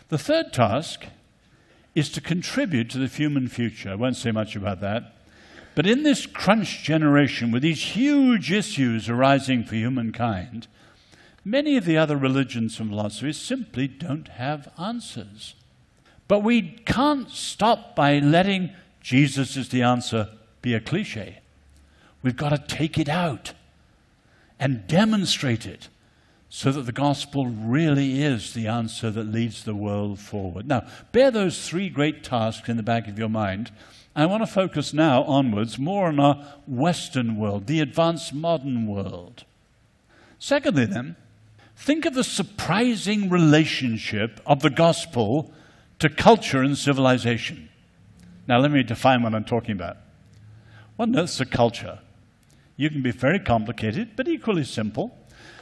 The 0.09 0.19
third 0.19 0.53
task 0.53 1.07
is 1.95 2.11
to 2.11 2.21
contribute 2.21 2.91
to 2.91 2.99
the 2.99 3.07
human 3.07 3.49
future. 3.49 3.91
I 3.91 3.97
won't 3.97 4.17
say 4.17 4.31
much 4.31 4.55
about 4.55 4.81
that. 4.81 5.15
But 5.75 5.87
in 5.87 6.03
this 6.03 6.27
crunch 6.27 6.83
generation, 6.83 7.51
with 7.51 7.63
these 7.63 7.83
huge 7.83 8.53
issues 8.53 9.09
arising 9.09 9.65
for 9.65 9.75
humankind, 9.75 10.67
Many 11.49 11.79
of 11.79 11.87
the 11.87 11.97
other 11.97 12.19
religions 12.19 12.79
and 12.79 12.91
philosophies 12.91 13.39
simply 13.39 13.89
don't 13.89 14.29
have 14.29 14.71
answers. 14.79 15.55
But 16.27 16.41
we 16.41 16.61
can't 16.85 17.31
stop 17.31 17.97
by 17.97 18.19
letting 18.19 18.75
Jesus 19.01 19.57
is 19.57 19.71
the 19.71 19.81
answer 19.81 20.29
be 20.61 20.75
a 20.75 20.81
cliche. 20.81 21.39
We've 22.23 22.37
got 22.37 22.51
to 22.51 22.59
take 22.59 22.99
it 22.99 23.09
out 23.09 23.55
and 24.61 24.87
demonstrate 24.87 25.65
it 25.65 25.89
so 26.51 26.71
that 26.71 26.83
the 26.83 26.93
gospel 26.93 27.47
really 27.47 28.23
is 28.23 28.53
the 28.53 28.67
answer 28.67 29.11
that 29.11 29.33
leads 29.33 29.65
the 29.65 29.75
world 29.75 30.21
forward. 30.21 30.69
Now, 30.69 30.87
bear 31.13 31.31
those 31.31 31.67
three 31.67 31.89
great 31.89 32.23
tasks 32.23 32.69
in 32.69 32.77
the 32.77 32.83
back 32.83 33.09
of 33.09 33.19
your 33.19 33.31
mind. 33.31 33.71
I 34.15 34.27
want 34.27 34.43
to 34.43 34.47
focus 34.47 34.93
now 34.93 35.23
onwards 35.23 35.79
more 35.79 36.09
on 36.09 36.21
our 36.21 36.45
Western 36.67 37.37
world, 37.37 37.69
the 37.69 37.81
advanced 37.81 38.35
modern 38.35 38.87
world. 38.87 39.45
Secondly, 40.39 40.85
then, 40.85 41.17
Think 41.79 42.05
of 42.07 42.15
the 42.15 42.25
surprising 42.25 43.31
relationship 43.31 44.41
of 44.45 44.61
the 44.61 44.69
gospel 44.69 45.53
to 46.01 46.11
culture 46.11 46.61
and 46.61 46.77
civilization. 46.77 47.71
Now, 48.49 48.59
let 48.59 48.73
me 48.73 48.83
define 48.83 49.23
what 49.23 49.33
I'm 49.33 49.45
talking 49.45 49.73
about. 49.73 49.97
What 50.97 51.17
on 51.17 51.41
a 51.41 51.47
culture? 51.47 52.01
You 52.77 52.91
can 52.91 53.01
be 53.01 53.13
very 53.13 53.39
complicated, 53.39 54.17
but 54.17 54.27
equally 54.27 54.65
simple. 54.65 55.17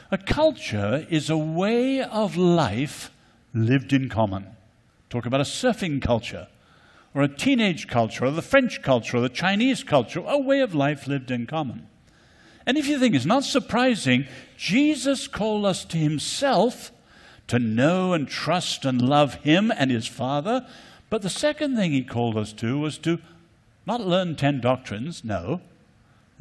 A 0.09 0.17
culture 0.17 1.05
is 1.07 1.29
a 1.29 1.37
way 1.37 2.01
of 2.01 2.35
life 2.35 3.11
lived 3.53 3.93
in 3.93 4.09
common. 4.09 4.47
Talk 5.11 5.27
about 5.27 5.41
a 5.41 5.43
surfing 5.43 6.01
culture, 6.01 6.47
or 7.13 7.21
a 7.21 7.27
teenage 7.27 7.87
culture, 7.87 8.25
or 8.25 8.31
the 8.31 8.41
French 8.41 8.81
culture, 8.81 9.17
or 9.17 9.21
the 9.21 9.29
Chinese 9.29 9.83
culture, 9.83 10.23
a 10.25 10.39
way 10.39 10.61
of 10.61 10.73
life 10.73 11.07
lived 11.07 11.29
in 11.29 11.45
common. 11.45 11.87
And 12.67 12.77
if 12.77 12.87
you 12.87 12.99
think 12.99 13.15
it's 13.15 13.25
not 13.25 13.45
surprising, 13.45 14.27
Jesus 14.57 15.27
called 15.27 15.65
us 15.65 15.85
to 15.85 15.97
himself 15.97 16.91
to 17.47 17.59
know 17.59 18.11
and 18.11 18.27
trust 18.27 18.83
and 18.83 19.01
love 19.01 19.35
him 19.35 19.71
and 19.71 19.89
his 19.89 20.05
Father. 20.05 20.67
But 21.09 21.21
the 21.21 21.29
second 21.29 21.77
thing 21.77 21.93
he 21.93 22.03
called 22.03 22.37
us 22.37 22.51
to 22.53 22.77
was 22.77 22.97
to 22.99 23.19
not 23.85 24.01
learn 24.01 24.35
10 24.35 24.59
doctrines, 24.59 25.23
no, 25.23 25.61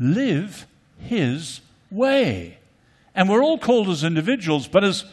live 0.00 0.66
his 0.98 1.60
way. 1.92 2.58
And 3.14 3.28
we're 3.30 3.44
all 3.44 3.58
called 3.58 3.88
as 3.88 4.02
individuals, 4.02 4.66
but 4.66 4.82
as 4.82 5.04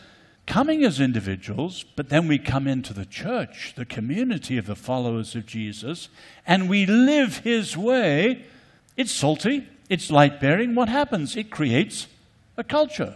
coming 0.47 0.83
as 0.83 0.99
individuals, 0.99 1.85
but 1.95 2.09
then 2.09 2.27
we 2.27 2.39
come 2.39 2.67
into 2.67 2.91
the 2.91 3.05
church, 3.05 3.73
the 3.75 3.85
community 3.85 4.57
of 4.57 4.65
the 4.65 4.75
followers 4.75 5.35
of 5.35 5.45
Jesus, 5.45 6.09
and 6.47 6.67
we 6.67 6.87
live 6.87 7.37
his 7.39 7.77
way. 7.77 8.45
It's 8.97 9.11
salty, 9.11 9.67
it's 9.93 10.09
light 10.09 10.41
bearing, 10.41 10.73
what 10.73 10.89
happens? 10.89 11.35
It 11.35 11.51
creates 11.51 12.07
a 12.57 12.63
culture. 12.63 13.15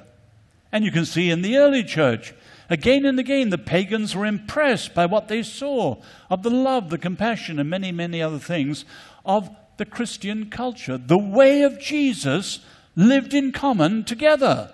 And 0.71 0.85
you 0.85 0.91
can 0.91 1.05
see 1.05 1.31
in 1.31 1.41
the 1.41 1.57
early 1.57 1.83
church, 1.83 2.35
again 2.69 3.03
and 3.03 3.19
again, 3.19 3.49
the 3.49 3.57
pagans 3.57 4.15
were 4.15 4.27
impressed 4.27 4.93
by 4.93 5.07
what 5.07 5.27
they 5.27 5.41
saw 5.41 5.95
of 6.29 6.43
the 6.43 6.51
love, 6.51 6.91
the 6.91 6.99
compassion, 6.99 7.57
and 7.57 7.67
many, 7.67 7.91
many 7.91 8.21
other 8.21 8.37
things 8.37 8.85
of 9.25 9.49
the 9.77 9.85
Christian 9.85 10.51
culture. 10.51 10.99
The 10.99 11.17
way 11.17 11.63
of 11.63 11.79
Jesus 11.79 12.59
lived 12.95 13.33
in 13.33 13.51
common 13.51 14.03
together. 14.03 14.71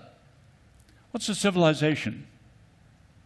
What's 1.11 1.29
a 1.29 1.35
civilization? 1.35 2.27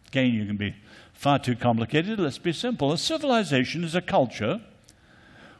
Again, 0.06 0.32
you 0.34 0.46
can 0.46 0.56
be 0.56 0.76
far 1.14 1.40
too 1.40 1.56
complicated. 1.56 2.20
Let's 2.20 2.38
be 2.38 2.52
simple. 2.52 2.92
A 2.92 2.98
civilization 2.98 3.82
is 3.82 3.96
a 3.96 4.00
culture 4.00 4.60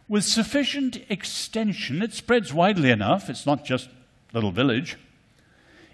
with 0.08 0.24
sufficient 0.24 0.98
extension, 1.08 2.02
it 2.02 2.12
spreads 2.12 2.52
widely 2.52 2.90
enough, 2.90 3.28
it's 3.28 3.46
not 3.46 3.64
just 3.64 3.88
little 4.32 4.52
village. 4.52 4.96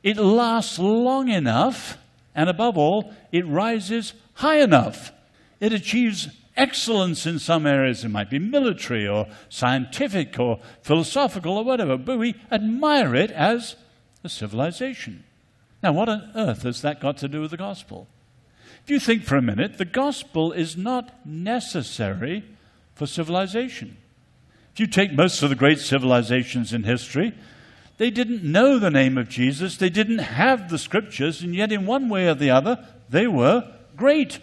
It 0.03 0.17
lasts 0.17 0.79
long 0.79 1.29
enough, 1.29 1.99
and 2.35 2.49
above 2.49 2.77
all, 2.77 3.13
it 3.33 3.47
rises 3.47 4.13
high 4.35 4.61
enough. 4.61 5.13
It 5.61 5.73
achieves 5.73 6.29
excellence 6.57 7.27
in 7.27 7.39
some 7.39 7.67
areas. 7.67 8.05
It 8.05 8.11
might 8.11 8.31
be 8.31 8.39
military 8.39 9.09
or 9.09 9.27
scientific 9.49 10.39
or 10.39 10.61
philosophical 10.83 11.57
or 11.57 11.65
whatever, 11.65 11.97
but 11.97 12.19
we 12.19 12.35
admire 12.51 13.15
it 13.15 13.31
as 13.31 13.77
a 14.23 14.29
civilization. 14.29 15.25
Now, 15.83 15.93
what 15.93 16.09
on 16.09 16.31
earth 16.35 16.63
has 16.63 16.83
that 16.83 17.01
got 17.01 17.17
to 17.19 17.29
do 17.29 17.41
with 17.41 17.51
the 17.51 17.57
gospel? 17.57 18.09
If 18.85 18.91
you 18.91 19.01
think 19.01 19.25
for 19.25 19.37
a 19.37 19.43
minute, 19.43 19.79
the 19.79 19.85
gospel 19.85 20.53
is 20.53 20.77
not 20.77 21.27
necessary 21.27 22.45
for 22.95 23.07
civilization. 23.07 23.97
If 24.75 24.81
you 24.81 24.87
take 24.89 25.13
most 25.13 25.41
of 25.41 25.51
the 25.51 25.55
great 25.55 25.79
civilizations 25.79 26.73
in 26.73 26.83
history, 26.83 27.33
they 27.97 28.11
didn't 28.11 28.43
know 28.43 28.81
the 28.81 28.91
name 28.91 29.17
of 29.17 29.29
Jesus, 29.29 29.77
they 29.77 29.89
didn't 29.89 30.19
have 30.19 30.69
the 30.69 30.79
scriptures, 30.79 31.43
and 31.43 31.55
yet, 31.55 31.71
in 31.71 31.87
one 31.87 32.09
way 32.09 32.27
or 32.27 32.35
the 32.35 32.51
other, 32.51 32.85
they 33.09 33.29
were 33.29 33.73
great. 33.97 34.41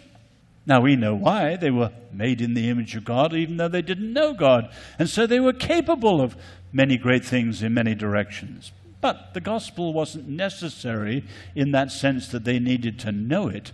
Now, 0.64 0.80
we 0.80 0.96
know 0.96 1.14
why. 1.14 1.56
They 1.56 1.70
were 1.70 1.92
made 2.10 2.40
in 2.40 2.54
the 2.54 2.70
image 2.70 2.96
of 2.96 3.04
God, 3.04 3.34
even 3.34 3.58
though 3.58 3.68
they 3.68 3.82
didn't 3.82 4.10
know 4.10 4.32
God. 4.32 4.72
And 4.98 5.06
so 5.06 5.26
they 5.26 5.38
were 5.38 5.52
capable 5.52 6.22
of 6.22 6.34
many 6.72 6.96
great 6.96 7.26
things 7.26 7.62
in 7.62 7.74
many 7.74 7.94
directions. 7.94 8.72
But 9.02 9.34
the 9.34 9.40
gospel 9.42 9.92
wasn't 9.92 10.28
necessary 10.28 11.24
in 11.54 11.72
that 11.72 11.92
sense 11.92 12.28
that 12.28 12.44
they 12.44 12.58
needed 12.58 12.98
to 13.00 13.12
know 13.12 13.48
it. 13.48 13.72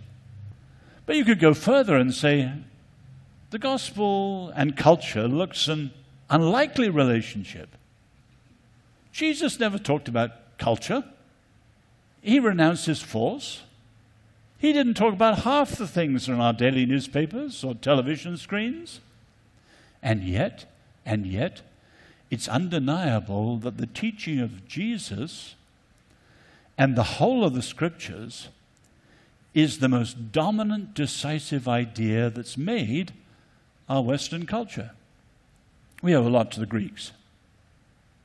But 1.07 1.15
you 1.15 1.25
could 1.25 1.39
go 1.39 1.55
further 1.55 1.95
and 1.95 2.13
say 2.13 2.51
the 3.51 3.61
gospel 3.61 4.49
and 4.57 4.77
culture 4.77 5.29
looks 5.29 5.69
and 5.69 5.91
unlikely 6.31 6.91
relationship. 6.91 7.77
Jesus 9.13 9.59
never 9.59 9.79
talked 9.79 10.09
about 10.09 10.59
culture. 10.59 11.05
He 12.21 12.39
renounced 12.39 12.87
his 12.87 13.01
force. 13.01 13.63
He 14.59 14.73
didn't 14.73 14.95
talk 14.95 15.15
about 15.15 15.41
half 15.41 15.77
the 15.77 15.87
things 15.87 16.29
in 16.29 16.41
our 16.41 16.53
daily 16.53 16.85
newspapers 16.85 17.63
or 17.63 17.75
television 17.75 18.37
screens. 18.37 19.01
And 20.03 20.23
yet, 20.23 20.67
and 21.07 21.27
yet, 21.27 21.63
it's 22.31 22.49
undeniable 22.49 23.57
that 23.59 23.79
the 23.79 23.87
teaching 23.87 24.41
of 24.41 24.67
Jesus 24.69 25.55
and 26.77 26.95
the 26.95 27.03
whole 27.03 27.45
of 27.45 27.55
the 27.55 27.63
scriptures 27.63 28.49
is 29.55 29.79
the 29.79 29.89
most 29.89 30.31
dominant, 30.31 30.95
decisive 30.95 31.67
idea 31.67 32.31
that's 32.31 32.57
made 32.57 33.13
our 33.89 34.03
Western 34.03 34.47
culture. 34.47 34.91
We 36.03 36.15
owe 36.15 36.27
a 36.27 36.29
lot 36.29 36.51
to 36.53 36.61
the 36.61 36.67
Greeks. 36.67 37.13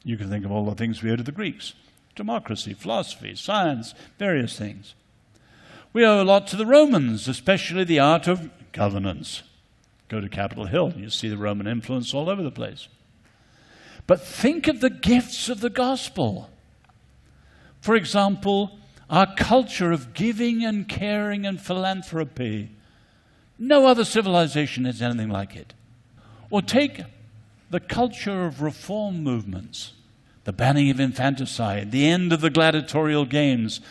You 0.03 0.17
can 0.17 0.29
think 0.29 0.45
of 0.45 0.51
all 0.51 0.65
the 0.65 0.75
things 0.75 1.01
we 1.01 1.11
owe 1.11 1.15
to 1.15 1.23
the 1.23 1.31
Greeks 1.31 1.73
democracy, 2.15 2.75
philosophy, 2.75 3.33
science, 3.33 3.95
various 4.19 4.55
things. 4.55 4.93
We 5.93 6.05
owe 6.05 6.21
a 6.21 6.23
lot 6.23 6.45
to 6.47 6.55
the 6.55 6.65
Romans, 6.65 7.27
especially 7.27 7.83
the 7.83 7.99
art 7.99 8.27
of 8.27 8.49
governance. 8.71 9.41
Go 10.09 10.21
to 10.21 10.29
Capitol 10.29 10.65
Hill, 10.65 10.87
and 10.87 10.99
you 10.99 11.09
see 11.09 11.27
the 11.27 11.37
Roman 11.37 11.65
influence 11.65 12.13
all 12.13 12.29
over 12.29 12.43
the 12.43 12.51
place. 12.51 12.87
But 14.05 14.21
think 14.21 14.67
of 14.67 14.79
the 14.79 14.89
gifts 14.89 15.49
of 15.49 15.61
the 15.61 15.69
gospel. 15.69 16.49
For 17.81 17.95
example, 17.95 18.77
our 19.09 19.33
culture 19.35 19.91
of 19.91 20.13
giving 20.13 20.63
and 20.63 20.87
caring 20.87 21.45
and 21.45 21.59
philanthropy. 21.59 22.71
No 23.57 23.85
other 23.85 24.05
civilization 24.05 24.85
has 24.85 25.01
anything 25.01 25.29
like 25.29 25.55
it. 25.55 25.73
Or 26.49 26.61
take 26.61 27.01
the 27.73 27.79
culture 27.79 28.45
of 28.45 28.61
reform 28.61 29.23
movements, 29.23 29.93
the 30.43 30.53
banning 30.53 30.91
of 30.91 30.99
infanticide, 30.99 31.91
the 31.91 32.05
end 32.05 32.31
of 32.31 32.39
the 32.39 32.51
gladiatorial 32.51 33.25
games, 33.25 33.81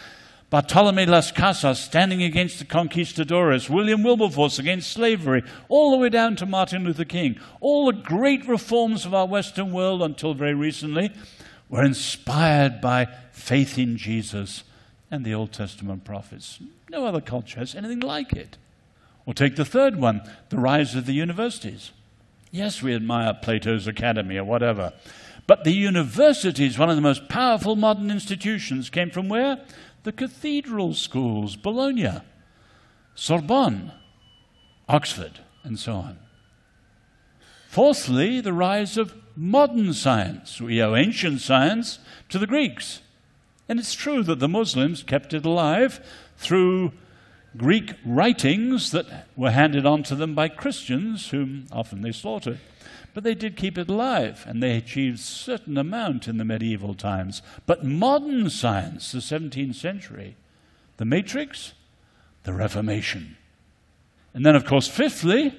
Bartolome 0.50 1.04
Las 1.04 1.32
Casas 1.32 1.80
standing 1.80 2.22
against 2.22 2.60
the 2.60 2.64
conquistadores, 2.64 3.68
William 3.68 4.04
Wilberforce 4.04 4.60
against 4.60 4.92
slavery, 4.92 5.42
all 5.68 5.90
the 5.90 5.96
way 5.96 6.10
down 6.10 6.36
to 6.36 6.46
Martin 6.46 6.84
Luther 6.84 7.04
King. 7.04 7.40
All 7.58 7.86
the 7.86 8.00
great 8.00 8.46
reforms 8.46 9.04
of 9.04 9.14
our 9.14 9.26
Western 9.26 9.72
world 9.72 10.00
until 10.00 10.32
very 10.32 10.54
recently 10.54 11.10
were 11.68 11.84
inspired 11.84 12.80
by 12.80 13.08
faith 13.32 13.78
in 13.78 13.96
Jesus 13.96 14.62
and 15.10 15.24
the 15.24 15.34
Old 15.34 15.50
Testament 15.52 16.04
prophets. 16.04 16.60
No 16.88 17.04
other 17.04 17.20
culture 17.20 17.58
has 17.58 17.74
anything 17.74 17.98
like 17.98 18.32
it. 18.32 18.58
Or 19.26 19.34
take 19.34 19.56
the 19.56 19.64
third 19.64 19.96
one, 19.96 20.20
the 20.50 20.58
rise 20.58 20.94
of 20.94 21.04
the 21.04 21.14
universities. 21.14 21.90
Yes, 22.52 22.82
we 22.82 22.94
admire 22.94 23.34
Plato's 23.34 23.88
Academy 23.88 24.36
or 24.36 24.44
whatever. 24.44 24.92
But 25.48 25.64
the 25.64 25.72
universities, 25.72 26.78
one 26.78 26.88
of 26.88 26.94
the 26.94 27.02
most 27.02 27.28
powerful 27.28 27.74
modern 27.74 28.12
institutions, 28.12 28.88
came 28.88 29.10
from 29.10 29.28
where? 29.28 29.58
the 30.02 30.12
cathedral 30.12 30.94
schools, 30.94 31.56
Bologna, 31.56 32.20
Sorbonne, 33.14 33.92
Oxford, 34.88 35.40
and 35.62 35.78
so 35.78 35.94
on. 35.94 36.18
Fourthly, 37.68 38.40
the 38.40 38.52
rise 38.52 38.96
of 38.96 39.14
modern 39.36 39.92
science. 39.94 40.60
We 40.60 40.82
owe 40.82 40.94
ancient 40.94 41.40
science 41.40 41.98
to 42.28 42.38
the 42.38 42.46
Greeks. 42.46 43.00
And 43.68 43.78
it's 43.78 43.94
true 43.94 44.22
that 44.24 44.40
the 44.40 44.48
Muslims 44.48 45.02
kept 45.02 45.32
it 45.32 45.46
alive 45.46 46.04
through 46.36 46.92
Greek 47.56 47.94
writings 48.04 48.90
that 48.92 49.26
were 49.36 49.50
handed 49.50 49.84
on 49.84 50.02
to 50.04 50.14
them 50.14 50.34
by 50.34 50.48
Christians, 50.48 51.30
whom 51.30 51.66
often 51.70 52.02
they 52.02 52.12
slaughtered. 52.12 52.58
But 53.14 53.24
they 53.24 53.34
did 53.34 53.56
keep 53.56 53.76
it 53.76 53.90
alive, 53.90 54.44
and 54.46 54.62
they 54.62 54.76
achieved 54.76 55.18
certain 55.18 55.76
amount 55.76 56.28
in 56.28 56.38
the 56.38 56.44
medieval 56.44 56.94
times. 56.94 57.42
But 57.66 57.84
modern 57.84 58.48
science, 58.48 59.12
the 59.12 59.18
17th 59.18 59.74
century, 59.74 60.36
the 60.96 61.04
matrix, 61.04 61.74
the 62.44 62.54
Reformation. 62.54 63.36
And 64.34 64.46
then, 64.46 64.56
of 64.56 64.64
course, 64.64 64.88
fifthly, 64.88 65.54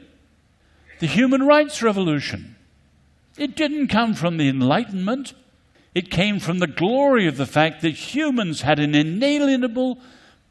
the 1.00 1.06
human 1.06 1.44
rights 1.44 1.84
revolution. 1.84 2.56
It 3.38 3.56
didn't 3.56 3.88
come 3.88 4.14
from 4.14 4.38
the 4.38 4.50
Enlightenment. 4.50 5.34
It 5.94 6.10
came 6.10 6.40
from 6.40 6.60
the 6.60 6.68
glory 6.68 7.28
of 7.28 7.38
the 7.38 7.46
fact 7.46 7.82
that 7.82 7.92
humans 7.92 8.62
had 8.62 8.80
an 8.80 8.96
inalienable, 8.96 10.00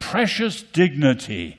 precious 0.02 0.62
dignity 0.62 1.59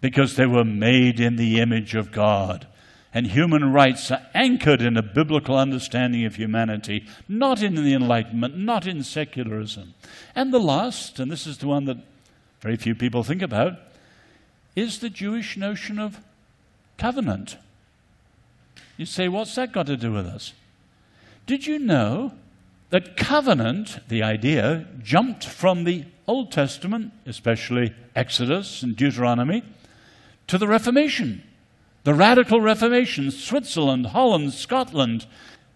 because 0.00 0.36
they 0.36 0.46
were 0.46 0.64
made 0.64 1.18
in 1.18 1.36
the 1.36 1.60
image 1.60 1.94
of 1.94 2.12
God 2.12 2.66
and 3.12 3.26
human 3.26 3.72
rights 3.72 4.10
are 4.10 4.26
anchored 4.34 4.82
in 4.82 4.96
a 4.96 5.02
biblical 5.02 5.56
understanding 5.56 6.24
of 6.24 6.36
humanity, 6.36 7.06
not 7.28 7.62
in 7.62 7.74
the 7.74 7.94
Enlightenment, 7.94 8.56
not 8.56 8.86
in 8.86 9.02
secularism. 9.02 9.94
And 10.34 10.52
the 10.52 10.60
last, 10.60 11.18
and 11.18 11.30
this 11.30 11.46
is 11.46 11.58
the 11.58 11.66
one 11.66 11.86
that 11.86 11.98
very 12.60 12.76
few 12.76 12.94
people 12.94 13.22
think 13.22 13.42
about, 13.42 13.74
is 14.76 14.98
the 14.98 15.10
Jewish 15.10 15.56
notion 15.56 15.98
of 15.98 16.20
covenant. 16.96 17.56
You 18.96 19.06
say, 19.06 19.28
what's 19.28 19.54
that 19.54 19.72
got 19.72 19.86
to 19.86 19.96
do 19.96 20.12
with 20.12 20.26
us? 20.26 20.52
Did 21.46 21.66
you 21.66 21.78
know 21.78 22.32
that 22.90 23.16
covenant, 23.16 24.00
the 24.08 24.22
idea, 24.22 24.86
jumped 25.02 25.44
from 25.44 25.84
the 25.84 26.04
Old 26.28 26.52
Testament, 26.52 27.12
especially 27.26 27.94
Exodus 28.14 28.84
and 28.84 28.94
Deuteronomy, 28.94 29.64
to 30.46 30.58
the 30.58 30.68
Reformation? 30.68 31.42
the 32.08 32.14
Radical 32.14 32.62
Reformation, 32.62 33.30
Switzerland, 33.30 34.06
Holland, 34.06 34.54
Scotland, 34.54 35.26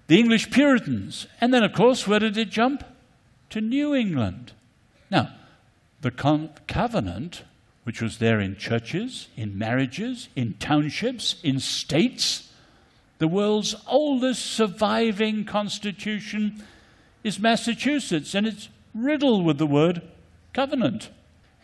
the 0.06 0.18
English 0.18 0.50
Puritans. 0.50 1.26
And 1.42 1.52
then, 1.52 1.62
of 1.62 1.75
course, 1.75 2.09
where 2.09 2.21
did 2.21 2.38
it 2.38 2.49
jump? 2.49 2.85
To 3.50 3.61
New 3.61 3.94
England. 3.94 4.52
Now, 5.11 5.35
the 6.00 6.11
con- 6.11 6.49
covenant, 6.66 7.42
which 7.85 8.00
was 8.00 8.16
there 8.16 8.40
in 8.40 8.56
churches, 8.56 9.28
in 9.37 9.59
marriages, 9.59 10.30
in 10.35 10.54
townships, 10.54 11.37
in 11.42 11.61
states, 11.61 12.50
the 13.18 13.28
world's 13.28 13.76
oldest 13.87 14.47
surviving 14.47 15.44
constitution 15.44 16.64
is 17.23 17.38
Massachusetts, 17.38 18.35
and 18.35 18.47
it's 18.47 18.71
riddled 18.95 19.45
with 19.45 19.58
the 19.58 19.67
word 19.67 20.00
covenant. 20.52 21.10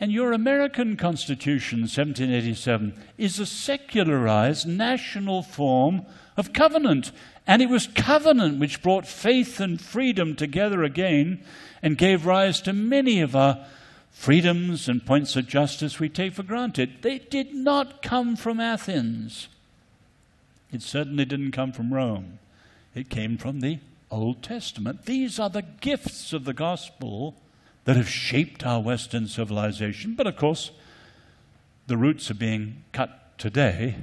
And 0.01 0.13
your 0.13 0.33
American 0.33 0.97
Constitution, 0.97 1.81
1787, 1.81 2.95
is 3.17 3.41
a 3.41 3.47
secularized 3.47 4.67
national 4.67 5.43
form 5.43 6.07
of 6.37 6.53
covenant. 6.53 7.11
And 7.47 7.61
it 7.61 7.69
was 7.69 7.89
covenant 7.89 8.61
which 8.61 8.83
brought 8.83 9.07
faith 9.07 9.59
and 9.59 9.81
freedom 9.81 10.37
together 10.37 10.85
again 10.85 11.43
and 11.83 11.99
gave 11.99 12.27
rise 12.27 12.61
to 12.63 12.73
many 12.73 13.21
of 13.21 13.35
our 13.35 13.67
freedoms 14.11 14.89
and 14.89 15.05
points 15.05 15.35
of 15.37 15.49
justice 15.49 15.99
we 15.99 16.09
take 16.09 16.35
for 16.35 16.43
granted. 16.43 17.03
They 17.03 17.19
did 17.19 17.55
not 17.55 18.03
come 18.03 18.37
from 18.37 18.61
Athens. 18.61 19.49
It 20.73 20.83
certainly 20.83 21.25
didn't 21.25 21.53
come 21.53 21.73
from 21.73 21.93
Rome. 21.93 22.39
It 22.95 23.09
came 23.09 23.39
from 23.39 23.61
the 23.61 23.79
Old 24.11 24.43
Testament. 24.43 25.07
These 25.07 25.39
are 25.39 25.51
the 25.51 25.65
gifts 25.81 26.33
of 26.33 26.45
the 26.45 26.55
gospel 26.55 27.35
that 27.89 27.97
have 27.97 28.11
shaped 28.11 28.67
our 28.67 28.83
Western 28.83 29.27
civilization. 29.27 30.13
But 30.15 30.27
of 30.27 30.37
course, 30.37 30.73
the 31.87 31.97
roots 31.97 32.31
are 32.31 32.35
being 32.35 32.83
cut 32.93 33.39
today, 33.39 33.97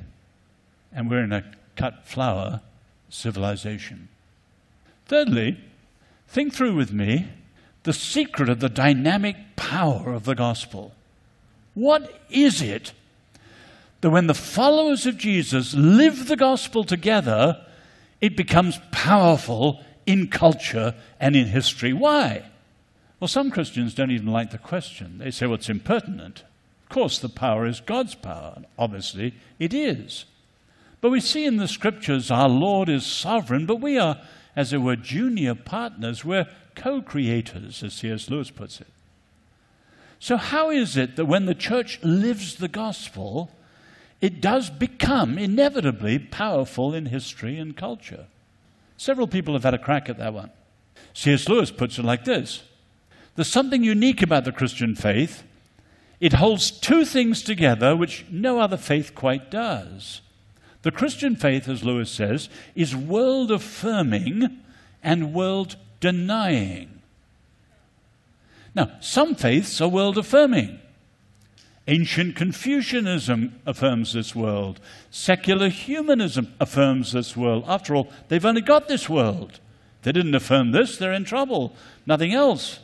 and 0.91 1.08
we're 1.08 1.24
in 1.24 1.32
a 1.32 1.45
cut 1.76 2.04
flower 2.04 2.62
civilization. 3.10 4.10
Thirdly, 5.06 5.60
think 6.28 6.52
through 6.52 6.74
with 6.74 6.91
me 6.91 7.28
the 7.84 7.93
secret 7.93 8.50
of 8.50 8.60
the 8.60 8.69
dynamic 8.69 9.36
power 9.56 10.13
of 10.13 10.24
the 10.24 10.34
gospel. 10.34 10.91
What 11.76 12.21
is 12.32 12.63
it 12.63 12.91
that 14.02 14.10
when 14.10 14.26
the 14.26 14.34
followers 14.34 15.06
of 15.06 15.19
Jesus 15.19 15.76
live 15.76 16.28
the 16.28 16.38
gospel 16.38 16.86
together, 16.86 17.63
it 18.19 18.36
becomes 18.36 18.80
powerful 18.91 19.84
in 20.08 20.28
culture 20.28 20.95
and 21.19 21.36
in 21.36 21.45
history? 21.45 21.93
Why? 21.93 22.45
Well, 23.26 23.30
some 23.30 23.50
Christians 23.50 23.96
don't 23.96 24.12
even 24.12 24.28
like 24.28 24.52
the 24.52 24.60
question. 24.60 25.18
They 25.18 25.32
say, 25.32 25.48
well, 25.48 25.56
it's 25.56 25.68
impertinent. 25.68 26.44
Of 26.84 26.90
course, 26.90 27.18
the 27.18 27.28
power 27.28 27.66
is 27.66 27.80
God's 27.80 28.14
power. 28.14 28.62
Obviously, 28.78 29.34
it 29.58 29.74
is. 29.74 30.26
But 31.02 31.10
we 31.10 31.20
see 31.20 31.44
in 31.44 31.58
the 31.58 31.68
scriptures 31.68 32.30
our 32.30 32.48
Lord 32.48 32.88
is 32.88 33.04
sovereign, 33.04 33.66
but 33.66 33.82
we 33.82 33.98
are, 33.98 34.22
as 34.56 34.74
it 34.74 34.78
were, 34.78 34.96
junior 34.96 35.56
partners. 35.56 36.24
We're 36.24 36.46
co 36.76 37.02
creators, 37.02 37.82
as 37.82 37.96
C.S. 37.96 38.30
Lewis 38.30 38.52
puts 38.52 38.80
it. 38.80 38.90
So, 40.20 40.38
how 40.38 40.70
is 40.70 40.96
it 40.96 41.16
that 41.16 41.26
when 41.26 41.48
the 41.48 41.56
church 41.56 42.00
lives 42.04 42.58
the 42.58 42.68
gospel, 42.68 43.50
it 44.22 44.40
does 44.40 44.70
become 44.70 45.40
inevitably 45.40 46.20
powerful 46.20 46.94
in 46.94 47.08
history 47.08 47.58
and 47.58 47.76
culture? 47.76 48.28
Several 48.98 49.26
people 49.26 49.56
have 49.56 49.64
had 49.64 49.74
a 49.74 49.80
crack 49.80 50.10
at 50.10 50.20
that 50.20 50.36
one. 50.36 50.52
C.S. 51.16 51.50
Lewis 51.50 51.72
puts 51.72 51.98
it 51.98 52.06
like 52.06 52.24
this 52.24 52.62
there's 53.36 53.52
something 53.52 53.84
unique 53.84 54.21
about 54.21 54.45
the 54.45 54.52
Christian 54.52 54.95
faith. 54.95 55.43
It 56.19 56.34
holds 56.34 56.71
two 56.71 57.04
things 57.04 57.43
together 57.43 57.95
which 57.95 58.26
no 58.32 58.60
other 58.60 58.78
faith 58.78 59.13
quite 59.13 59.52
does. 59.52 60.21
The 60.84 60.91
Christian 60.91 61.36
faith, 61.36 61.67
as 61.67 61.84
Lewis 61.84 62.10
says, 62.10 62.48
is 62.76 62.95
world 62.95 63.52
affirming 63.52 64.60
and 65.04 65.34
world 65.34 65.76
denying. 66.00 67.02
Now, 68.74 68.91
some 69.00 69.36
faiths 69.36 69.82
are 69.82 69.89
world 69.89 70.17
affirming. 70.17 70.80
Ancient 71.88 72.36
Confucianism 72.36 73.60
affirms 73.65 74.13
this 74.13 74.34
world. 74.34 74.80
Secular 75.12 75.69
humanism 75.69 76.54
affirms 76.60 77.12
this 77.12 77.38
world. 77.38 77.63
After 77.67 77.95
all, 77.95 78.10
they've 78.28 78.45
only 78.45 78.62
got 78.62 78.88
this 78.88 79.08
world. 79.10 79.60
If 80.00 80.04
they 80.04 80.12
didn't 80.12 80.36
affirm 80.36 80.71
this, 80.71 80.98
they're 80.98 81.13
in 81.13 81.26
trouble. 81.26 81.74
Nothing 82.06 82.34
else 82.34 82.80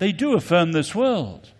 they 0.00 0.12
do 0.12 0.34
affirm 0.34 0.72
this 0.72 0.94
world. 0.94 1.50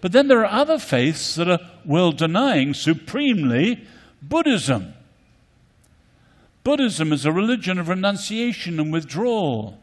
But 0.00 0.12
then 0.12 0.28
there 0.28 0.40
are 0.46 0.60
other 0.60 0.78
faiths 0.78 1.34
that 1.34 1.50
are 1.50 1.58
world 1.84 2.16
denying, 2.16 2.72
supremely 2.72 3.84
Buddhism. 4.22 4.94
Buddhism 6.62 7.12
is 7.12 7.26
a 7.26 7.32
religion 7.32 7.78
of 7.78 7.88
renunciation 7.88 8.78
and 8.78 8.92
withdrawal. 8.92 9.78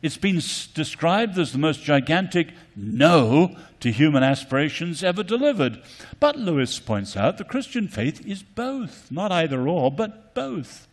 It's 0.00 0.16
been 0.16 0.40
described 0.74 1.38
as 1.38 1.50
the 1.50 1.58
most 1.58 1.82
gigantic 1.82 2.48
no 2.76 3.56
to 3.80 3.90
human 3.90 4.22
aspirations 4.22 5.02
ever 5.02 5.24
delivered. 5.24 5.82
But 6.20 6.36
Lewis 6.36 6.78
points 6.78 7.16
out 7.16 7.38
the 7.38 7.44
Christian 7.44 7.88
faith 7.88 8.24
is 8.24 8.42
both, 8.42 9.10
not 9.10 9.32
either 9.32 9.66
or, 9.66 9.90
but 9.90 10.34
both. 10.34 10.86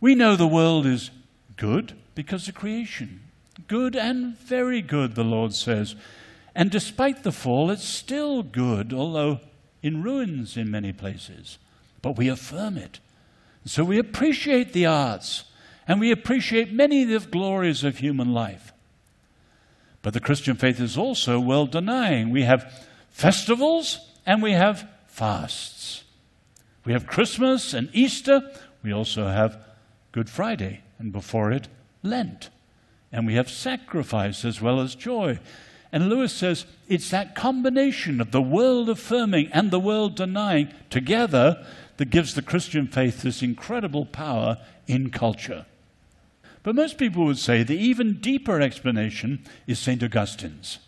We 0.00 0.16
know 0.16 0.34
the 0.34 0.46
world 0.48 0.86
is 0.86 1.10
good 1.56 1.92
because 2.16 2.48
of 2.48 2.54
creation. 2.54 3.20
Good 3.66 3.96
and 3.96 4.38
very 4.38 4.82
good, 4.82 5.14
the 5.14 5.24
Lord 5.24 5.54
says. 5.54 5.94
And 6.54 6.70
despite 6.70 7.22
the 7.22 7.32
fall, 7.32 7.70
it's 7.70 7.84
still 7.84 8.42
good, 8.42 8.92
although 8.92 9.40
in 9.82 10.02
ruins 10.02 10.56
in 10.56 10.70
many 10.70 10.92
places. 10.92 11.58
But 12.02 12.16
we 12.16 12.28
affirm 12.28 12.76
it. 12.76 13.00
So 13.64 13.82
we 13.84 13.98
appreciate 13.98 14.72
the 14.72 14.86
arts 14.86 15.44
and 15.88 16.00
we 16.00 16.10
appreciate 16.10 16.72
many 16.72 17.02
of 17.02 17.24
the 17.24 17.30
glories 17.30 17.84
of 17.84 17.98
human 17.98 18.32
life. 18.32 18.72
But 20.02 20.12
the 20.12 20.20
Christian 20.20 20.56
faith 20.56 20.80
is 20.80 20.98
also 20.98 21.40
world 21.40 21.70
denying. 21.70 22.30
We 22.30 22.42
have 22.42 22.86
festivals 23.10 23.98
and 24.26 24.42
we 24.42 24.52
have 24.52 24.88
fasts. 25.06 26.04
We 26.84 26.92
have 26.92 27.06
Christmas 27.06 27.72
and 27.72 27.88
Easter. 27.92 28.42
We 28.82 28.92
also 28.92 29.28
have 29.28 29.64
Good 30.12 30.28
Friday, 30.28 30.82
and 30.98 31.10
before 31.10 31.50
it, 31.50 31.68
Lent. 32.02 32.50
And 33.14 33.28
we 33.28 33.34
have 33.34 33.48
sacrifice 33.48 34.44
as 34.44 34.60
well 34.60 34.80
as 34.80 34.96
joy. 34.96 35.38
And 35.92 36.08
Lewis 36.08 36.32
says 36.32 36.66
it's 36.88 37.10
that 37.10 37.36
combination 37.36 38.20
of 38.20 38.32
the 38.32 38.42
world 38.42 38.90
affirming 38.90 39.50
and 39.52 39.70
the 39.70 39.78
world 39.78 40.16
denying 40.16 40.74
together 40.90 41.64
that 41.98 42.10
gives 42.10 42.34
the 42.34 42.42
Christian 42.42 42.88
faith 42.88 43.22
this 43.22 43.40
incredible 43.40 44.04
power 44.04 44.58
in 44.88 45.10
culture. 45.10 45.64
But 46.64 46.74
most 46.74 46.98
people 46.98 47.24
would 47.26 47.38
say 47.38 47.62
the 47.62 47.78
even 47.78 48.14
deeper 48.14 48.60
explanation 48.60 49.44
is 49.68 49.78
St. 49.78 50.02
Augustine's. 50.02 50.80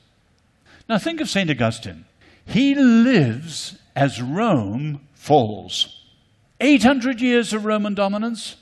Now 0.89 0.99
think 0.99 1.21
of 1.21 1.29
St. 1.29 1.49
Augustine. 1.49 2.07
He 2.45 2.75
lives 2.75 3.79
as 3.95 4.21
Rome 4.21 5.07
falls. 5.15 6.03
800 6.61 7.21
years 7.21 7.53
of 7.53 7.65
Roman 7.65 7.95
dominance, 7.95 8.57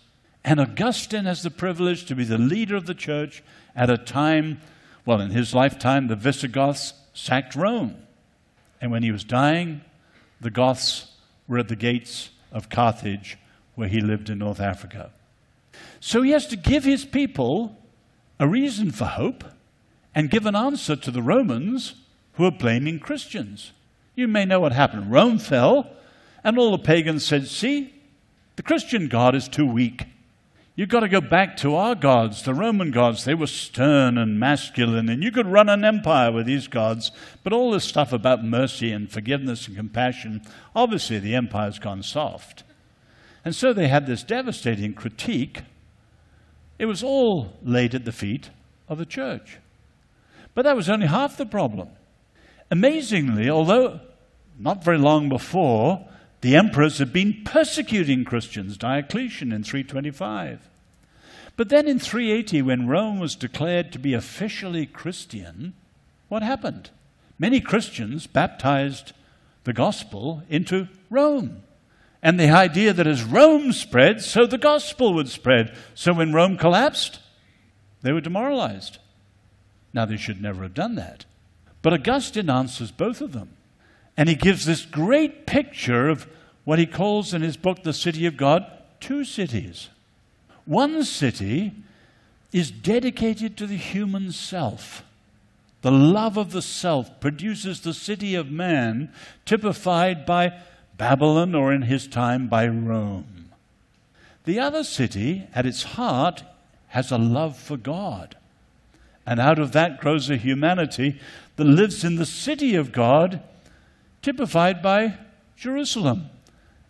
and 0.44 0.60
Augustine 0.60 1.24
has 1.24 1.42
the 1.42 1.50
privilege 1.50 2.04
to 2.06 2.14
be 2.14 2.24
the 2.24 2.38
leader 2.38 2.76
of 2.76 2.86
the 2.86 2.94
church 2.94 3.42
at 3.74 3.88
a 3.88 3.96
time, 3.96 4.60
well, 5.06 5.20
in 5.20 5.30
his 5.30 5.54
lifetime, 5.54 6.08
the 6.08 6.16
Visigoths 6.16 6.92
sacked 7.14 7.56
Rome. 7.56 7.96
And 8.80 8.90
when 8.90 9.02
he 9.02 9.10
was 9.10 9.24
dying, 9.24 9.80
the 10.40 10.50
Goths 10.50 11.12
were 11.48 11.58
at 11.58 11.68
the 11.68 11.76
gates 11.76 12.30
of 12.52 12.68
Carthage, 12.68 13.38
where 13.74 13.88
he 13.88 14.00
lived 14.00 14.28
in 14.28 14.38
North 14.38 14.60
Africa. 14.60 15.10
So 15.98 16.20
he 16.20 16.32
has 16.32 16.46
to 16.48 16.56
give 16.56 16.84
his 16.84 17.04
people 17.06 17.78
a 18.38 18.46
reason 18.46 18.90
for 18.90 19.06
hope 19.06 19.44
and 20.14 20.30
give 20.30 20.44
an 20.44 20.54
answer 20.54 20.94
to 20.94 21.10
the 21.10 21.22
Romans 21.22 21.94
who 22.34 22.44
are 22.44 22.50
blaming 22.50 22.98
Christians. 22.98 23.72
You 24.14 24.28
may 24.28 24.44
know 24.44 24.60
what 24.60 24.72
happened. 24.72 25.10
Rome 25.10 25.38
fell, 25.38 25.90
and 26.44 26.58
all 26.58 26.70
the 26.72 26.78
pagans 26.78 27.24
said, 27.24 27.46
See, 27.46 27.94
the 28.56 28.62
Christian 28.62 29.08
God 29.08 29.34
is 29.34 29.48
too 29.48 29.66
weak. 29.66 30.04
You've 30.76 30.88
got 30.88 31.00
to 31.00 31.08
go 31.08 31.20
back 31.20 31.56
to 31.58 31.76
our 31.76 31.94
gods, 31.94 32.42
the 32.42 32.52
Roman 32.52 32.90
gods. 32.90 33.24
They 33.24 33.34
were 33.34 33.46
stern 33.46 34.18
and 34.18 34.40
masculine, 34.40 35.08
and 35.08 35.22
you 35.22 35.30
could 35.30 35.46
run 35.46 35.68
an 35.68 35.84
empire 35.84 36.32
with 36.32 36.46
these 36.46 36.66
gods. 36.66 37.12
But 37.44 37.52
all 37.52 37.70
this 37.70 37.84
stuff 37.84 38.12
about 38.12 38.44
mercy 38.44 38.90
and 38.90 39.10
forgiveness 39.10 39.68
and 39.68 39.76
compassion, 39.76 40.42
obviously 40.74 41.20
the 41.20 41.36
empire's 41.36 41.78
gone 41.78 42.02
soft. 42.02 42.64
And 43.44 43.54
so 43.54 43.72
they 43.72 43.86
had 43.86 44.06
this 44.06 44.24
devastating 44.24 44.94
critique. 44.94 45.62
It 46.76 46.86
was 46.86 47.04
all 47.04 47.52
laid 47.62 47.94
at 47.94 48.04
the 48.04 48.10
feet 48.10 48.50
of 48.88 48.98
the 48.98 49.06
church. 49.06 49.58
But 50.54 50.62
that 50.62 50.76
was 50.76 50.90
only 50.90 51.06
half 51.06 51.36
the 51.36 51.46
problem. 51.46 51.90
Amazingly, 52.72 53.48
although 53.48 54.00
not 54.58 54.82
very 54.82 54.98
long 54.98 55.28
before, 55.28 56.04
the 56.44 56.56
emperors 56.56 56.98
had 56.98 57.10
been 57.10 57.42
persecuting 57.42 58.22
Christians, 58.22 58.76
Diocletian 58.76 59.50
in 59.50 59.64
325. 59.64 60.68
But 61.56 61.70
then 61.70 61.88
in 61.88 61.98
380, 61.98 62.60
when 62.60 62.86
Rome 62.86 63.18
was 63.18 63.34
declared 63.34 63.90
to 63.92 63.98
be 63.98 64.12
officially 64.12 64.84
Christian, 64.84 65.72
what 66.28 66.42
happened? 66.42 66.90
Many 67.38 67.62
Christians 67.62 68.26
baptized 68.26 69.14
the 69.64 69.72
gospel 69.72 70.42
into 70.50 70.88
Rome. 71.08 71.62
And 72.22 72.38
the 72.38 72.50
idea 72.50 72.92
that 72.92 73.06
as 73.06 73.24
Rome 73.24 73.72
spread, 73.72 74.20
so 74.20 74.44
the 74.44 74.58
gospel 74.58 75.14
would 75.14 75.30
spread. 75.30 75.74
So 75.94 76.12
when 76.12 76.34
Rome 76.34 76.58
collapsed, 76.58 77.20
they 78.02 78.12
were 78.12 78.20
demoralized. 78.20 78.98
Now, 79.94 80.04
they 80.04 80.18
should 80.18 80.42
never 80.42 80.64
have 80.64 80.74
done 80.74 80.96
that. 80.96 81.24
But 81.80 81.94
Augustine 81.94 82.50
answers 82.50 82.90
both 82.90 83.22
of 83.22 83.32
them. 83.32 83.56
And 84.16 84.28
he 84.28 84.34
gives 84.34 84.64
this 84.64 84.84
great 84.84 85.46
picture 85.46 86.08
of 86.08 86.28
what 86.64 86.78
he 86.78 86.86
calls 86.86 87.34
in 87.34 87.42
his 87.42 87.56
book, 87.56 87.82
The 87.82 87.92
City 87.92 88.26
of 88.26 88.36
God, 88.36 88.64
two 89.00 89.24
cities. 89.24 89.88
One 90.64 91.04
city 91.04 91.72
is 92.52 92.70
dedicated 92.70 93.56
to 93.56 93.66
the 93.66 93.76
human 93.76 94.32
self. 94.32 95.02
The 95.82 95.90
love 95.90 96.38
of 96.38 96.52
the 96.52 96.62
self 96.62 97.20
produces 97.20 97.80
the 97.80 97.92
city 97.92 98.34
of 98.34 98.50
man, 98.50 99.12
typified 99.44 100.24
by 100.24 100.58
Babylon 100.96 101.54
or 101.54 101.72
in 101.72 101.82
his 101.82 102.06
time 102.06 102.48
by 102.48 102.66
Rome. 102.66 103.50
The 104.44 104.60
other 104.60 104.84
city, 104.84 105.48
at 105.54 105.66
its 105.66 105.82
heart, 105.82 106.44
has 106.88 107.10
a 107.10 107.18
love 107.18 107.58
for 107.58 107.76
God. 107.76 108.36
And 109.26 109.40
out 109.40 109.58
of 109.58 109.72
that 109.72 110.00
grows 110.00 110.30
a 110.30 110.36
humanity 110.36 111.18
that 111.56 111.64
lives 111.64 112.04
in 112.04 112.16
the 112.16 112.26
city 112.26 112.74
of 112.74 112.92
God 112.92 113.42
typified 114.24 114.80
by 114.80 115.18
Jerusalem 115.54 116.30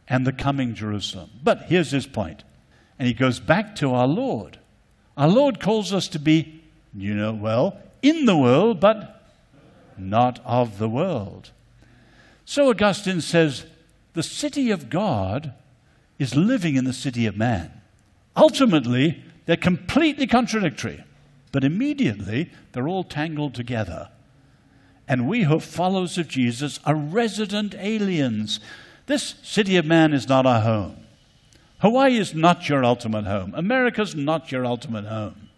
and 0.07 0.25
the 0.25 0.33
coming 0.33 0.73
Jerusalem. 0.73 1.31
But 1.42 1.62
here's 1.62 1.90
his 1.90 2.07
point. 2.07 2.44
And 2.97 3.09
he 3.09 3.12
goes 3.12 3.40
back 3.40 3.75
to 3.77 3.92
our 3.92 4.07
Lord. 4.07 4.61
Our 5.16 5.27
Lord 5.27 5.59
calls 5.59 5.92
us 5.92 6.07
to 6.09 6.20
be, 6.20 6.62
you 6.94 7.12
know 7.12 7.35
well, 7.35 7.77
in 8.03 8.27
the 8.27 8.37
world, 8.37 8.79
but 8.79 9.33
not 9.99 10.38
of 10.44 10.79
the 10.79 10.88
world. 10.88 11.51
So 12.44 12.70
Augustine 12.70 13.20
says 13.20 13.66
the 14.12 14.23
city 14.23 14.70
of 14.70 14.88
God 14.88 15.55
is 16.20 16.37
living 16.37 16.77
in 16.77 16.85
the 16.85 16.92
city 16.92 17.27
of 17.27 17.37
man. 17.37 17.73
Ultimately, 18.37 19.25
they're 19.47 19.57
completely 19.57 20.29
contradictory, 20.29 21.03
but 21.51 21.64
immediately 21.64 22.53
they're 22.73 22.88
all 22.88 23.03
tangled 23.03 23.55
together. 23.55 24.11
And 25.07 25.29
we 25.29 25.43
who 25.43 25.57
are 25.57 25.61
followers 25.61 26.17
of 26.19 26.29
Jesus 26.29 26.81
are 26.85 26.95
resident 26.95 27.75
aliens. 27.79 28.61
This 29.07 29.35
city 29.43 29.77
of 29.77 29.85
man 29.85 30.12
is 30.12 30.29
not 30.29 30.47
our 30.47 30.61
home. 30.61 30.97
Hawaii 31.81 32.17
is 32.17 32.35
not 32.35 32.69
your 32.69 32.85
ultimate 32.85 33.27
home. 33.27 33.53
America's 33.55 34.14
not 34.14 34.51
your 34.51 34.64
ultimate 34.64 35.05
home. 35.05 35.51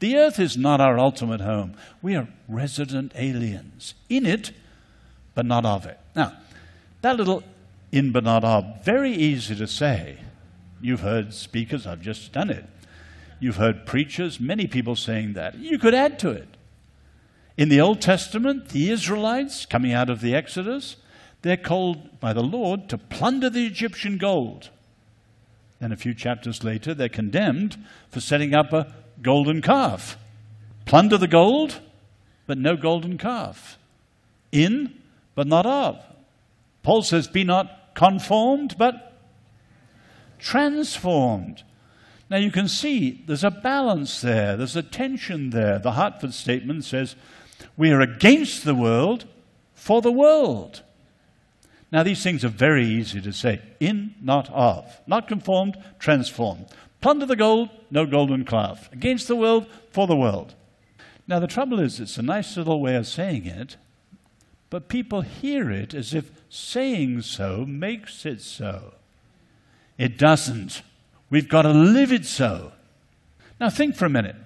The 0.00 0.16
earth 0.16 0.38
is 0.38 0.56
not 0.56 0.80
our 0.80 0.98
ultimate 0.98 1.40
home. 1.40 1.76
We 2.00 2.16
are 2.16 2.28
resident 2.48 3.12
aliens 3.14 3.94
in 4.08 4.26
it, 4.26 4.52
but 5.34 5.46
not 5.46 5.66
of 5.66 5.86
it. 5.86 5.98
Now, 6.16 6.32
that 7.02 7.16
little 7.16 7.42
in 7.92 8.10
but 8.12 8.24
not 8.24 8.44
of, 8.44 8.84
very 8.84 9.12
easy 9.12 9.54
to 9.54 9.66
say. 9.66 10.18
You've 10.80 11.00
heard 11.00 11.32
speakers, 11.32 11.86
I've 11.86 12.00
just 12.00 12.32
done 12.32 12.50
it. 12.50 12.64
You've 13.38 13.56
heard 13.56 13.86
preachers, 13.86 14.40
many 14.40 14.66
people 14.66 14.96
saying 14.96 15.34
that. 15.34 15.56
You 15.56 15.78
could 15.78 15.94
add 15.94 16.18
to 16.20 16.30
it. 16.30 16.48
In 17.56 17.68
the 17.68 17.80
Old 17.80 18.00
Testament, 18.00 18.70
the 18.70 18.90
Israelites, 18.90 19.64
coming 19.64 19.92
out 19.92 20.10
of 20.10 20.20
the 20.20 20.34
Exodus, 20.34 20.96
they're 21.42 21.56
called 21.56 22.18
by 22.18 22.32
the 22.32 22.42
Lord 22.42 22.88
to 22.88 22.98
plunder 22.98 23.48
the 23.48 23.66
Egyptian 23.66 24.18
gold. 24.18 24.70
Then 25.78 25.92
a 25.92 25.96
few 25.96 26.14
chapters 26.14 26.64
later, 26.64 26.94
they're 26.94 27.08
condemned 27.08 27.76
for 28.10 28.20
setting 28.20 28.54
up 28.54 28.72
a 28.72 28.92
golden 29.22 29.62
calf. 29.62 30.16
Plunder 30.84 31.16
the 31.16 31.28
gold, 31.28 31.80
but 32.46 32.58
no 32.58 32.76
golden 32.76 33.18
calf. 33.18 33.78
In, 34.50 34.94
but 35.34 35.46
not 35.46 35.66
of. 35.66 36.02
Paul 36.82 37.02
says, 37.02 37.28
Be 37.28 37.44
not 37.44 37.94
conformed, 37.94 38.76
but 38.78 39.12
transformed. 40.38 41.62
Now 42.30 42.36
you 42.38 42.50
can 42.50 42.68
see 42.68 43.22
there's 43.26 43.44
a 43.44 43.50
balance 43.50 44.20
there, 44.20 44.56
there's 44.56 44.76
a 44.76 44.82
tension 44.82 45.50
there. 45.50 45.78
The 45.78 45.92
Hartford 45.92 46.34
statement 46.34 46.84
says, 46.84 47.14
we 47.76 47.90
are 47.90 48.00
against 48.00 48.64
the 48.64 48.74
world 48.74 49.26
for 49.74 50.00
the 50.02 50.12
world. 50.12 50.82
Now, 51.90 52.02
these 52.02 52.22
things 52.22 52.44
are 52.44 52.48
very 52.48 52.84
easy 52.86 53.20
to 53.20 53.32
say 53.32 53.60
in, 53.78 54.14
not 54.20 54.50
of. 54.50 55.00
Not 55.06 55.28
conformed, 55.28 55.76
transformed. 55.98 56.66
Plunder 57.00 57.26
the 57.26 57.36
gold, 57.36 57.68
no 57.90 58.06
golden 58.06 58.44
calf. 58.44 58.90
Against 58.92 59.28
the 59.28 59.36
world, 59.36 59.66
for 59.90 60.06
the 60.06 60.16
world. 60.16 60.54
Now, 61.28 61.38
the 61.38 61.46
trouble 61.46 61.78
is, 61.78 62.00
it's 62.00 62.18
a 62.18 62.22
nice 62.22 62.56
little 62.56 62.80
way 62.80 62.96
of 62.96 63.06
saying 63.06 63.46
it, 63.46 63.76
but 64.70 64.88
people 64.88 65.20
hear 65.20 65.70
it 65.70 65.94
as 65.94 66.14
if 66.14 66.32
saying 66.48 67.22
so 67.22 67.64
makes 67.64 68.26
it 68.26 68.40
so. 68.40 68.94
It 69.96 70.18
doesn't. 70.18 70.82
We've 71.30 71.48
got 71.48 71.62
to 71.62 71.70
live 71.70 72.12
it 72.12 72.26
so. 72.26 72.72
Now, 73.60 73.70
think 73.70 73.94
for 73.94 74.06
a 74.06 74.10
minute. 74.10 74.36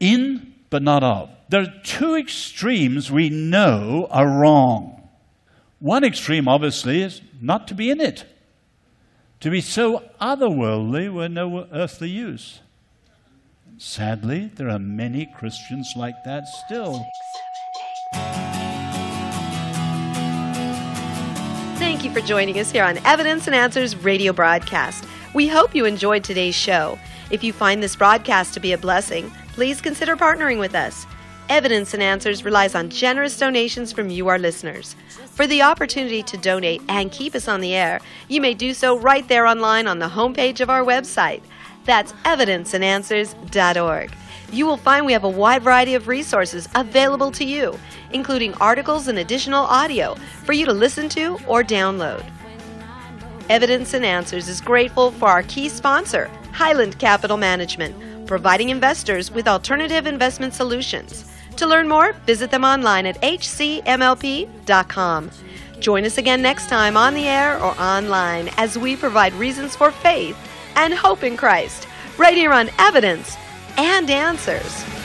In, 0.00 0.51
but 0.72 0.82
not 0.82 1.04
of. 1.04 1.28
There 1.50 1.60
are 1.60 1.74
two 1.84 2.16
extremes 2.16 3.12
we 3.12 3.28
know 3.28 4.08
are 4.10 4.26
wrong. 4.26 5.06
One 5.78 6.02
extreme, 6.02 6.48
obviously, 6.48 7.02
is 7.02 7.20
not 7.42 7.68
to 7.68 7.74
be 7.74 7.90
in 7.90 8.00
it, 8.00 8.24
to 9.40 9.50
be 9.50 9.60
so 9.60 10.02
otherworldly 10.18 11.12
we're 11.12 11.28
no 11.28 11.68
earthly 11.70 12.08
use. 12.08 12.60
Sadly, 13.76 14.50
there 14.54 14.70
are 14.70 14.78
many 14.78 15.26
Christians 15.36 15.92
like 15.94 16.24
that 16.24 16.44
still. 16.64 17.04
Thank 21.76 22.02
you 22.02 22.10
for 22.12 22.20
joining 22.20 22.58
us 22.58 22.70
here 22.70 22.84
on 22.84 22.96
Evidence 23.04 23.46
and 23.46 23.54
Answers 23.54 23.94
radio 23.94 24.32
broadcast. 24.32 25.04
We 25.34 25.48
hope 25.48 25.74
you 25.74 25.84
enjoyed 25.84 26.24
today's 26.24 26.54
show. 26.54 26.98
If 27.30 27.44
you 27.44 27.52
find 27.52 27.82
this 27.82 27.96
broadcast 27.96 28.54
to 28.54 28.60
be 28.60 28.72
a 28.72 28.78
blessing, 28.78 29.30
please 29.52 29.80
consider 29.80 30.16
partnering 30.16 30.58
with 30.58 30.74
us. 30.74 31.06
Evidence 31.48 31.92
and 31.92 32.02
Answers 32.02 32.44
relies 32.44 32.74
on 32.74 32.88
generous 32.88 33.38
donations 33.38 33.92
from 33.92 34.08
you, 34.08 34.28
our 34.28 34.38
listeners. 34.38 34.96
For 35.26 35.46
the 35.46 35.62
opportunity 35.62 36.22
to 36.22 36.36
donate 36.38 36.82
and 36.88 37.12
keep 37.12 37.34
us 37.34 37.48
on 37.48 37.60
the 37.60 37.74
air, 37.74 38.00
you 38.28 38.40
may 38.40 38.54
do 38.54 38.72
so 38.74 38.98
right 38.98 39.26
there 39.28 39.46
online 39.46 39.86
on 39.86 39.98
the 39.98 40.08
homepage 40.08 40.60
of 40.60 40.70
our 40.70 40.82
website. 40.82 41.42
That's 41.84 42.12
evidenceandanswers.org. 42.24 44.12
You 44.52 44.66
will 44.66 44.76
find 44.76 45.06
we 45.06 45.12
have 45.14 45.24
a 45.24 45.28
wide 45.28 45.62
variety 45.62 45.94
of 45.94 46.08
resources 46.08 46.68
available 46.74 47.30
to 47.32 47.44
you, 47.44 47.78
including 48.12 48.54
articles 48.54 49.08
and 49.08 49.18
additional 49.18 49.64
audio 49.64 50.14
for 50.44 50.52
you 50.52 50.66
to 50.66 50.72
listen 50.72 51.08
to 51.10 51.38
or 51.46 51.62
download. 51.62 52.24
Evidence 53.48 53.94
and 53.94 54.04
Answers 54.04 54.48
is 54.48 54.60
grateful 54.60 55.10
for 55.10 55.28
our 55.28 55.42
key 55.42 55.68
sponsor, 55.68 56.30
Highland 56.52 56.98
Capital 56.98 57.36
Management, 57.36 57.94
providing 58.32 58.70
investors 58.70 59.30
with 59.30 59.46
alternative 59.46 60.06
investment 60.06 60.54
solutions. 60.54 61.30
To 61.56 61.66
learn 61.66 61.86
more, 61.86 62.14
visit 62.24 62.50
them 62.50 62.64
online 62.64 63.04
at 63.04 63.20
hcmlp.com. 63.20 64.50
Join 65.78 66.06
us 66.06 66.16
again 66.16 66.40
next 66.40 66.70
time 66.70 66.96
on 66.96 67.12
the 67.12 67.28
air 67.28 67.62
or 67.62 67.78
online 67.78 68.48
as 68.56 68.78
we 68.78 68.96
provide 68.96 69.34
reasons 69.34 69.76
for 69.76 69.90
faith 69.90 70.34
and 70.76 70.94
hope 70.94 71.24
in 71.24 71.36
Christ, 71.36 71.86
right 72.16 72.34
here 72.34 72.54
on 72.54 72.70
Evidence 72.78 73.36
and 73.76 74.08
Answers. 74.08 75.01